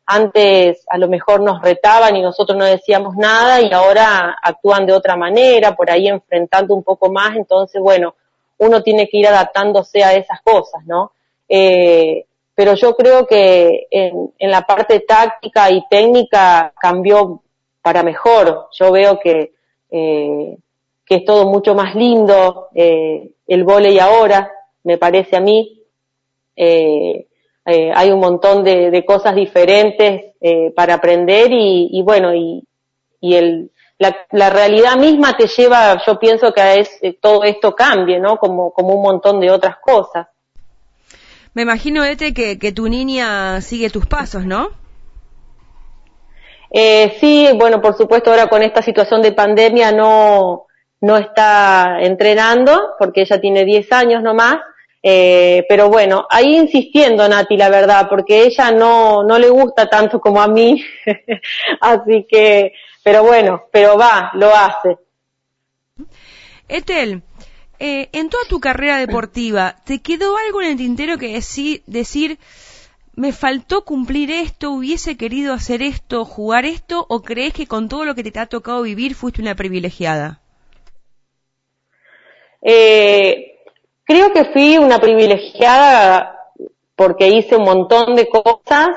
antes 0.06 0.86
a 0.90 0.98
lo 0.98 1.08
mejor 1.08 1.42
nos 1.42 1.62
retaban 1.62 2.16
y 2.16 2.22
nosotros 2.22 2.58
no 2.58 2.66
decíamos 2.66 3.16
nada 3.16 3.62
y 3.62 3.72
ahora 3.72 4.38
actúan 4.42 4.86
de 4.86 4.94
otra 4.94 5.16
manera, 5.16 5.76
por 5.76 5.90
ahí 5.90 6.08
enfrentando 6.08 6.76
un 6.76 6.84
poco 6.84 7.10
más, 7.10 7.36
entonces 7.36 7.82
bueno, 7.82 8.16
uno 8.58 8.84
tiene 8.84 9.08
que 9.08 9.18
ir 9.18 9.28
adaptándose 9.28 10.04
a 10.04 10.14
esas 10.14 10.42
cosas, 10.42 10.86
¿no? 10.86 11.14
Eh, 11.48 12.26
pero 12.56 12.76
yo 12.76 12.96
creo 12.96 13.26
que 13.26 13.88
en, 13.90 14.32
la 14.40 14.62
parte 14.62 15.00
táctica 15.00 15.72
y 15.72 15.84
técnica 15.90 16.72
cambió 16.80 17.42
para 17.82 18.04
mejor. 18.04 18.68
Yo 18.74 18.92
veo 18.92 19.20
que, 19.20 19.54
eh, 19.90 20.58
es 21.10 21.26
todo 21.26 21.48
mucho 21.48 21.76
más 21.76 21.94
lindo 21.94 22.70
el 22.74 23.64
volei 23.64 24.00
ahora, 24.00 24.52
me 24.84 24.98
parece 24.98 25.36
a 25.36 25.41
mí. 25.41 25.82
Eh, 26.56 27.28
eh, 27.65 27.91
hay 27.96 28.12
un 28.12 28.19
montón 28.19 28.63
de, 28.63 28.91
de 28.91 29.06
cosas 29.06 29.36
diferentes 29.36 30.34
eh, 30.41 30.72
para 30.76 30.96
aprender 30.96 31.52
y, 31.52 31.89
y 31.91 32.02
bueno, 32.02 32.34
y, 32.34 32.67
y 33.22 33.36
el, 33.36 33.72
la, 33.98 34.15
la, 34.32 34.50
realidad 34.50 34.98
misma 34.98 35.38
te 35.38 35.48
lleva, 35.48 36.02
yo 36.06 36.19
pienso 36.19 36.54
que 36.54 36.62
a 36.62 36.76
es, 36.76 36.89
eh, 37.02 37.17
todo 37.19 37.43
esto 37.43 37.74
cambie, 37.74 38.19
¿no? 38.19 38.38
Como, 38.38 38.74
como 38.74 38.96
un 38.96 39.02
montón 39.02 39.39
de 39.39 39.50
otras 39.50 39.78
cosas. 39.78 40.28
Me 41.54 41.62
imagino, 41.62 42.04
Ete, 42.04 42.34
que, 42.34 42.60
que 42.60 42.72
tu 42.72 42.89
niña 42.89 43.62
sigue 43.62 43.89
tus 43.89 44.08
pasos, 44.08 44.46
¿no? 44.46 44.72
Eh, 46.72 47.15
sí, 47.19 47.50
bueno, 47.56 47.80
por 47.82 47.96
supuesto 47.96 48.32
ahora 48.32 48.48
con 48.48 48.63
esta 48.63 48.82
situación 48.82 49.22
de 49.22 49.32
pandemia 49.32 49.91
no, 49.91 50.65
no 51.02 51.17
está 51.17 52.00
entrenando 52.02 52.96
porque 52.98 53.22
ella 53.22 53.39
tiene 53.39 53.63
10 53.63 53.91
años 53.91 54.24
nomás, 54.24 54.58
eh, 55.06 55.66
pero 55.68 55.89
bueno, 55.89 56.26
ahí 56.30 56.56
insistiendo 56.56 57.28
Nati, 57.28 57.58
la 57.58 57.70
verdad, 57.70 58.08
porque 58.10 58.44
ella 58.44 58.72
no, 58.72 59.22
no 59.24 59.38
le 59.38 59.50
gusta 59.50 59.89
tanto 59.89 60.22
como 60.22 60.42
a 60.42 60.48
mí, 60.48 60.82
así 61.82 62.26
que, 62.30 62.72
pero 63.04 63.24
bueno, 63.24 63.66
pero 63.70 63.98
va, 63.98 64.32
lo 64.36 64.56
hace. 64.56 64.98
Etel, 66.70 67.22
eh, 67.80 68.08
en 68.13 68.30
toda 68.30 68.46
tu 68.48 68.62
carrera 68.62 68.98
deportiva, 68.98 69.76
¿te 69.86 70.02
quedó 70.02 70.38
algo 70.38 70.62
en 70.62 70.70
el 70.70 70.78
tintero 70.78 71.18
que 71.18 71.34
deci 71.34 71.84
decir, 71.86 72.39
me 73.13 73.34
faltó 73.34 73.84
cumplir 73.84 74.32
esto, 74.32 74.72
hubiese 74.72 75.18
querido 75.18 75.54
hacer 75.54 75.82
esto, 75.82 76.24
jugar 76.24 76.63
esto, 76.63 77.06
o 77.10 77.24
crees 77.24 77.54
que 77.54 77.68
con 77.68 77.89
todo 77.89 78.06
lo 78.06 78.16
que 78.16 78.24
te 78.24 78.39
ha 78.39 78.46
tocado 78.46 78.84
vivir 78.84 79.16
fuiste 79.16 79.42
una 79.42 79.56
privilegiada? 79.56 80.39
Eh, 82.62 83.53
creo 84.04 84.32
que 84.32 84.46
fui 84.46 84.78
una 84.78 85.00
privilegiada 85.00 86.38
porque 86.96 87.30
hice 87.30 87.56
un 87.56 87.63
montón 87.63 88.16
de 88.16 88.28
cosas 88.30 88.89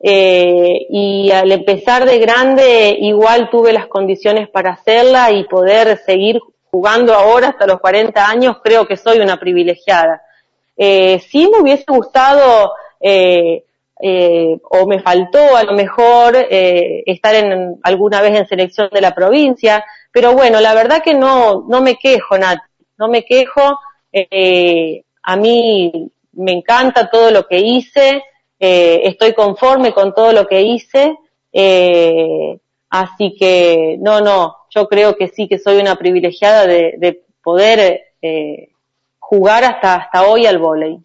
eh, 0.00 0.86
y 0.90 1.30
al 1.30 1.50
empezar 1.52 2.04
de 2.04 2.18
grande 2.18 2.96
igual 3.00 3.48
tuve 3.50 3.72
las 3.72 3.86
condiciones 3.86 4.48
para 4.48 4.72
hacerla 4.72 5.30
y 5.32 5.44
poder 5.44 5.98
seguir 6.04 6.40
jugando 6.70 7.14
ahora 7.14 7.48
hasta 7.48 7.66
los 7.66 7.80
40 7.80 8.28
años, 8.28 8.56
creo 8.62 8.86
que 8.86 8.96
soy 8.96 9.20
una 9.20 9.38
privilegiada. 9.38 10.22
Eh, 10.76 11.20
sí 11.30 11.48
me 11.52 11.60
hubiese 11.60 11.84
gustado 11.86 12.72
eh, 13.00 13.64
eh, 14.00 14.58
o 14.70 14.86
me 14.86 15.00
faltó 15.00 15.56
a 15.56 15.62
lo 15.62 15.72
mejor 15.72 16.36
eh, 16.36 17.04
estar 17.06 17.34
en 17.34 17.78
alguna 17.82 18.20
vez 18.20 18.34
en 18.36 18.46
selección 18.48 18.88
de 18.92 19.00
la 19.00 19.14
provincia, 19.14 19.84
pero 20.10 20.32
bueno, 20.32 20.60
la 20.60 20.74
verdad 20.74 21.02
que 21.02 21.14
no, 21.14 21.64
no 21.68 21.80
me 21.80 21.96
quejo, 21.96 22.36
Nat, 22.36 22.58
no 22.98 23.08
me 23.08 23.24
quejo, 23.24 23.78
eh, 24.14 25.02
a 25.22 25.36
mí 25.36 26.10
me 26.32 26.52
encanta 26.52 27.10
todo 27.10 27.30
lo 27.30 27.46
que 27.46 27.58
hice, 27.58 28.22
eh, 28.58 29.00
estoy 29.04 29.34
conforme 29.34 29.92
con 29.92 30.14
todo 30.14 30.32
lo 30.32 30.46
que 30.46 30.62
hice, 30.62 31.16
eh, 31.52 32.58
así 32.90 33.36
que 33.38 33.96
no, 34.00 34.20
no, 34.20 34.56
yo 34.70 34.88
creo 34.88 35.16
que 35.16 35.28
sí 35.28 35.48
que 35.48 35.58
soy 35.58 35.78
una 35.78 35.96
privilegiada 35.96 36.66
de, 36.66 36.94
de 36.98 37.22
poder 37.42 38.02
eh, 38.22 38.68
jugar 39.18 39.64
hasta, 39.64 39.94
hasta 39.96 40.26
hoy 40.26 40.46
al 40.46 40.58
vóley. 40.58 40.98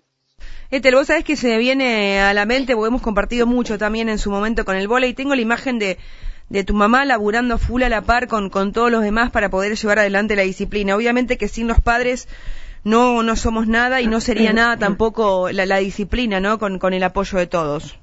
Etel, 0.72 0.96
vos 0.96 1.08
sabés 1.08 1.24
que 1.24 1.36
se 1.36 1.48
me 1.48 1.58
viene 1.58 2.22
a 2.22 2.34
la 2.34 2.46
mente, 2.46 2.76
porque 2.76 2.90
hemos 2.90 3.02
compartido 3.02 3.48
mucho 3.48 3.80
también 3.80 4.08
en 4.08 4.20
su 4.20 4.30
momento 4.30 4.66
con 4.66 4.76
el 4.76 4.88
vóley, 4.88 5.14
tengo 5.14 5.34
la 5.34 5.42
imagen 5.42 5.80
de, 5.80 5.98
de 6.50 6.64
tu 6.64 6.74
mamá 6.74 7.06
laburando 7.06 7.58
full 7.58 7.82
a 7.84 7.90
la 7.90 8.02
par 8.02 8.28
con, 8.28 8.50
con 8.50 8.72
todos 8.72 8.92
los 8.92 9.02
demás 9.02 9.32
para 9.32 9.50
poder 9.50 9.76
llevar 9.76 10.00
adelante 10.00 10.36
la 10.36 10.44
disciplina. 10.44 10.96
Obviamente 10.96 11.38
que 11.38 11.48
sin 11.48 11.68
los 11.68 11.82
padres 11.82 12.28
no, 12.84 13.24
no 13.24 13.36
somos 13.36 13.68
nada 13.68 14.02
y 14.02 14.08
no 14.08 14.20
sería 14.20 14.54
nada 14.54 14.78
tampoco 14.78 15.50
la, 15.52 15.66
la 15.66 15.78
disciplina, 15.78 16.40
¿no? 16.40 16.60
Con, 16.60 16.80
con 16.80 16.94
el 16.94 17.04
apoyo 17.04 17.38
de 17.38 17.48
todos. 17.48 17.98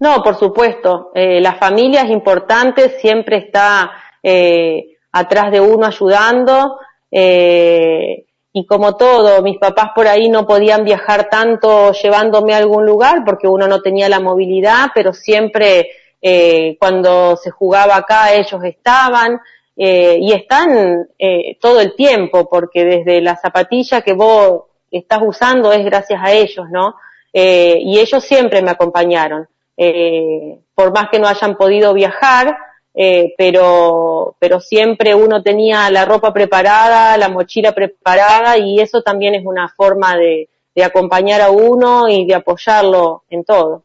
No, 0.00 0.22
por 0.22 0.38
supuesto. 0.38 1.12
Eh, 1.14 1.40
la 1.40 1.54
familia 1.54 2.02
es 2.02 2.10
importante, 2.10 2.98
siempre 3.00 3.36
está 3.38 3.92
eh, 4.22 4.96
atrás 5.12 5.52
de 5.52 5.60
uno 5.60 5.86
ayudando. 5.86 6.78
Eh, 7.10 8.24
y 8.56 8.66
como 8.66 8.96
todo, 8.96 9.42
mis 9.42 9.58
papás 9.58 9.90
por 9.94 10.06
ahí 10.06 10.28
no 10.28 10.46
podían 10.46 10.84
viajar 10.84 11.28
tanto 11.28 11.92
llevándome 11.92 12.54
a 12.54 12.58
algún 12.58 12.86
lugar 12.86 13.24
porque 13.24 13.48
uno 13.48 13.66
no 13.66 13.82
tenía 13.82 14.08
la 14.08 14.20
movilidad, 14.20 14.90
pero 14.94 15.12
siempre 15.12 15.90
eh, 16.22 16.76
cuando 16.78 17.36
se 17.36 17.50
jugaba 17.50 17.96
acá 17.96 18.32
ellos 18.32 18.62
estaban 18.62 19.40
eh, 19.76 20.18
y 20.20 20.32
están 20.32 21.08
eh, 21.18 21.56
todo 21.60 21.80
el 21.80 21.94
tiempo 21.94 22.48
porque 22.48 22.84
desde 22.84 23.20
la 23.20 23.36
zapatilla 23.36 24.02
que 24.02 24.14
vos 24.14 24.64
estás 24.90 25.20
usando 25.22 25.72
es 25.72 25.84
gracias 25.84 26.20
a 26.22 26.32
ellos, 26.32 26.66
¿no? 26.70 26.94
Eh, 27.32 27.78
y 27.80 27.98
ellos 27.98 28.22
siempre 28.24 28.62
me 28.62 28.70
acompañaron. 28.70 29.48
Eh, 29.76 30.58
por 30.74 30.92
más 30.92 31.08
que 31.10 31.18
no 31.18 31.26
hayan 31.26 31.56
podido 31.56 31.92
viajar, 31.92 32.56
eh, 32.94 33.34
pero, 33.36 34.36
pero 34.38 34.60
siempre 34.60 35.16
uno 35.16 35.42
tenía 35.42 35.90
la 35.90 36.04
ropa 36.04 36.32
preparada, 36.32 37.16
la 37.16 37.28
mochila 37.28 37.72
preparada 37.72 38.56
y 38.56 38.78
eso 38.78 39.02
también 39.02 39.34
es 39.34 39.44
una 39.44 39.68
forma 39.68 40.16
de, 40.16 40.48
de 40.74 40.84
acompañar 40.84 41.40
a 41.40 41.50
uno 41.50 42.08
y 42.08 42.24
de 42.24 42.34
apoyarlo 42.34 43.24
en 43.30 43.44
todo. 43.44 43.82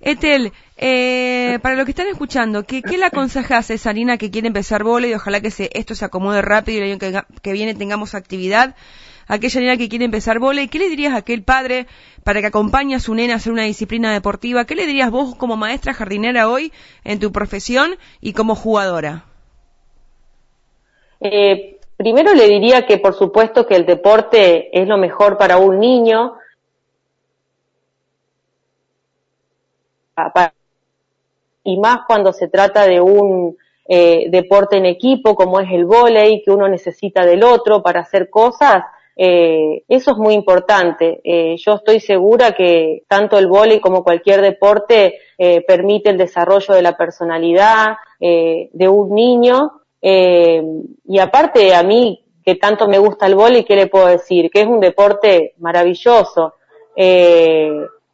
Etel, 0.00 0.52
eh, 0.78 1.58
para 1.60 1.74
los 1.74 1.84
que 1.84 1.90
están 1.90 2.06
escuchando, 2.06 2.64
¿qué, 2.64 2.82
le 2.82 3.04
aconsejas 3.04 3.70
a 3.70 3.74
esa 3.74 3.92
niña 3.92 4.16
que 4.16 4.30
quiere 4.30 4.46
empezar 4.46 4.84
vole 4.84 5.08
y 5.08 5.14
ojalá 5.14 5.40
que 5.40 5.50
se, 5.50 5.70
esto 5.74 5.94
se 5.94 6.04
acomode 6.04 6.40
rápido 6.40 6.78
y 6.78 6.80
el 6.82 6.90
año 6.90 6.98
que, 6.98 7.22
que 7.42 7.52
viene 7.52 7.74
tengamos 7.74 8.14
actividad? 8.14 8.74
aquella 9.28 9.60
nena 9.60 9.76
que 9.76 9.88
quiere 9.88 10.06
empezar 10.06 10.38
vole, 10.38 10.68
¿qué 10.68 10.78
le 10.78 10.88
dirías 10.88 11.12
a 11.12 11.18
aquel 11.18 11.42
padre 11.42 11.86
para 12.24 12.40
que 12.40 12.46
acompañe 12.46 12.94
a 12.94 13.00
su 13.00 13.14
nena 13.14 13.34
a 13.34 13.36
hacer 13.36 13.52
una 13.52 13.64
disciplina 13.64 14.12
deportiva? 14.12 14.64
¿Qué 14.64 14.74
le 14.74 14.86
dirías 14.86 15.10
vos 15.10 15.34
como 15.36 15.56
maestra 15.56 15.94
jardinera 15.94 16.48
hoy 16.48 16.72
en 17.04 17.20
tu 17.20 17.30
profesión 17.30 17.96
y 18.20 18.32
como 18.32 18.54
jugadora? 18.54 19.24
Eh, 21.20 21.78
primero 21.96 22.34
le 22.34 22.48
diría 22.48 22.86
que 22.86 22.98
por 22.98 23.14
supuesto 23.14 23.66
que 23.66 23.76
el 23.76 23.86
deporte 23.86 24.70
es 24.72 24.88
lo 24.88 24.96
mejor 24.96 25.36
para 25.36 25.58
un 25.58 25.78
niño. 25.78 26.34
Y 31.68 31.76
más 31.78 31.98
cuando 32.06 32.32
se 32.32 32.48
trata 32.48 32.86
de 32.86 32.98
un 32.98 33.56
eh, 33.86 34.26
deporte 34.30 34.78
en 34.78 34.86
equipo 34.86 35.34
como 35.34 35.60
es 35.60 35.70
el 35.70 35.84
vóley, 35.84 36.42
que 36.42 36.50
uno 36.50 36.66
necesita 36.66 37.26
del 37.26 37.44
otro 37.44 37.82
para 37.82 38.00
hacer 38.00 38.30
cosas, 38.30 38.84
eh, 39.14 39.82
eso 39.86 40.12
es 40.12 40.16
muy 40.16 40.32
importante. 40.32 41.20
Eh, 41.22 41.56
yo 41.58 41.74
estoy 41.74 42.00
segura 42.00 42.52
que 42.52 43.02
tanto 43.06 43.36
el 43.36 43.48
vóley 43.48 43.80
como 43.80 44.02
cualquier 44.02 44.40
deporte 44.40 45.18
eh, 45.36 45.60
permite 45.62 46.08
el 46.08 46.16
desarrollo 46.16 46.72
de 46.72 46.82
la 46.82 46.96
personalidad 46.96 47.96
eh, 48.18 48.70
de 48.72 48.88
un 48.88 49.14
niño. 49.14 49.72
Eh, 50.00 50.62
y 51.04 51.18
aparte, 51.18 51.74
a 51.74 51.82
mí, 51.82 52.24
que 52.42 52.54
tanto 52.54 52.88
me 52.88 52.98
gusta 52.98 53.26
el 53.26 53.34
vóley, 53.34 53.64
¿qué 53.64 53.76
le 53.76 53.88
puedo 53.88 54.06
decir? 54.06 54.48
Que 54.50 54.62
es 54.62 54.66
un 54.66 54.80
deporte 54.80 55.52
maravilloso. 55.58 56.54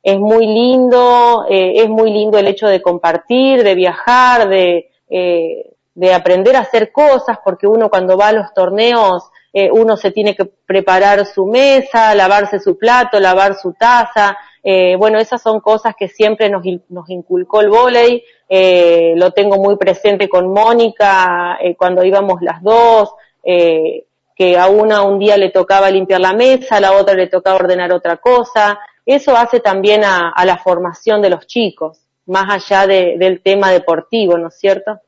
Es 0.05 0.21
muy 0.21 0.47
lindo, 0.47 1.47
es 1.49 1.89
muy 1.89 2.13
lindo 2.13 2.39
el 2.39 2.47
hecho 2.47 2.69
de 2.69 2.83
compartir, 2.83 3.65
de 3.65 3.75
viajar, 3.75 4.49
de, 4.49 4.91
de 5.09 6.15
aprender 6.15 6.55
a 6.57 6.61
hacer 6.61 6.93
cosas, 6.93 7.39
porque 7.43 7.67
uno 7.67 7.89
cuando 7.89 8.17
va 8.17 8.29
a 8.29 8.33
los 8.33 8.53
torneos 8.55 9.31
eh, 9.57 9.71
uno 9.71 9.97
se 9.97 10.11
tiene 10.11 10.35
que 10.35 10.47
preparar 10.47 11.25
su 11.27 11.47
mesa, 11.47 12.13
lavarse 12.17 12.59
su 12.59 12.77
plato, 12.77 13.21
lavar 13.21 13.55
su 13.55 13.73
taza. 13.73 14.37
Eh, 14.65 14.97
bueno, 14.97 15.19
esas 15.21 15.41
son 15.41 15.61
cosas 15.61 15.95
que 15.97 16.09
siempre 16.09 16.51
nos, 16.51 16.65
nos 16.89 17.09
inculcó 17.09 17.61
el 17.61 17.69
vóley. 17.69 18.25
Eh, 18.49 19.15
lo 19.17 19.31
tengo 19.31 19.59
muy 19.59 19.77
presente 19.77 20.29
con 20.29 20.53
Mónica 20.53 21.57
eh, 21.63 21.77
cuando 21.77 22.05
íbamos 22.05 22.43
las 22.43 22.65
dos, 22.65 23.15
eh, 23.45 24.07
que 24.35 24.59
a 24.59 24.67
una 24.67 25.03
un 25.03 25.21
día 25.21 25.37
le 25.37 25.51
tocaba 25.51 25.89
limpiar 25.89 26.21
la 26.21 26.33
mesa, 26.33 26.79
a 26.79 26.81
la 26.81 26.93
otra 26.93 27.15
le 27.15 27.29
tocaba 27.29 27.55
ordenar 27.55 27.93
otra 27.93 28.17
cosa. 28.17 28.81
Eso 29.07 29.37
hace 29.37 29.61
también 29.61 30.05
a, 30.05 30.31
a 30.31 30.45
la 30.45 30.59
formación 30.59 31.21
de 31.23 31.31
los 31.31 31.47
chicos, 31.47 32.07
más 32.27 32.51
allá 32.51 32.87
de, 32.87 33.17
del 33.19 33.43
tema 33.43 33.71
deportivo, 33.71 34.39
¿no 34.39 34.49
es 34.49 34.59
cierto? 34.59 35.01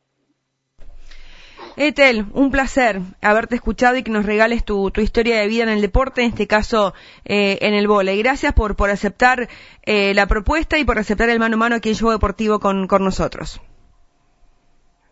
Etel, 1.78 2.24
un 2.32 2.50
placer 2.50 3.00
haberte 3.20 3.54
escuchado 3.54 3.96
y 3.96 4.02
que 4.02 4.10
nos 4.10 4.24
regales 4.24 4.64
tu, 4.64 4.90
tu 4.90 5.02
historia 5.02 5.38
de 5.38 5.46
vida 5.46 5.62
en 5.62 5.68
el 5.68 5.82
deporte, 5.82 6.22
en 6.22 6.28
este 6.28 6.46
caso 6.46 6.94
eh, 7.26 7.58
en 7.60 7.74
el 7.74 7.86
vole. 7.86 8.16
Gracias 8.16 8.54
por, 8.54 8.76
por 8.76 8.88
aceptar 8.88 9.48
eh, 9.82 10.14
la 10.14 10.26
propuesta 10.26 10.78
y 10.78 10.84
por 10.84 10.98
aceptar 10.98 11.28
el 11.28 11.38
mano 11.38 11.56
a 11.56 11.58
mano 11.58 11.76
aquí 11.76 11.90
en 11.90 11.94
Show 11.94 12.10
Deportivo 12.10 12.60
con, 12.60 12.86
con 12.86 13.04
nosotros. 13.04 13.60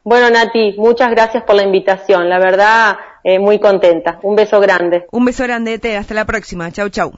Bueno, 0.04 0.30
Nati, 0.30 0.74
muchas 0.78 1.10
gracias 1.10 1.44
por 1.44 1.54
la 1.54 1.64
invitación. 1.64 2.30
La 2.30 2.38
verdad, 2.38 2.96
eh, 3.22 3.38
muy 3.38 3.58
contenta. 3.58 4.18
Un 4.22 4.34
beso 4.34 4.58
grande. 4.60 5.06
Un 5.12 5.24
beso 5.26 5.44
grande, 5.44 5.74
Etel. 5.74 5.96
Hasta 5.96 6.14
la 6.14 6.24
próxima. 6.24 6.70
Chau, 6.72 6.88
chau. 6.88 7.12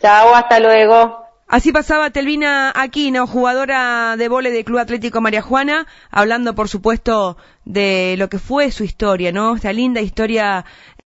Chao, 0.00 0.34
hasta 0.34 0.60
luego. 0.60 1.28
Así 1.50 1.72
pasaba 1.72 2.10
Telvina 2.10 2.70
Aquino, 2.76 3.26
jugadora 3.26 4.16
de 4.18 4.28
vole 4.28 4.50
del 4.50 4.66
Club 4.66 4.80
Atlético 4.80 5.22
María 5.22 5.40
Juana, 5.40 5.86
hablando 6.10 6.54
por 6.54 6.68
supuesto 6.68 7.38
de 7.64 8.16
lo 8.18 8.28
que 8.28 8.38
fue 8.38 8.70
su 8.70 8.84
historia, 8.84 9.32
¿no? 9.32 9.56
Esta 9.56 9.72
linda 9.72 10.02
historia 10.02 10.66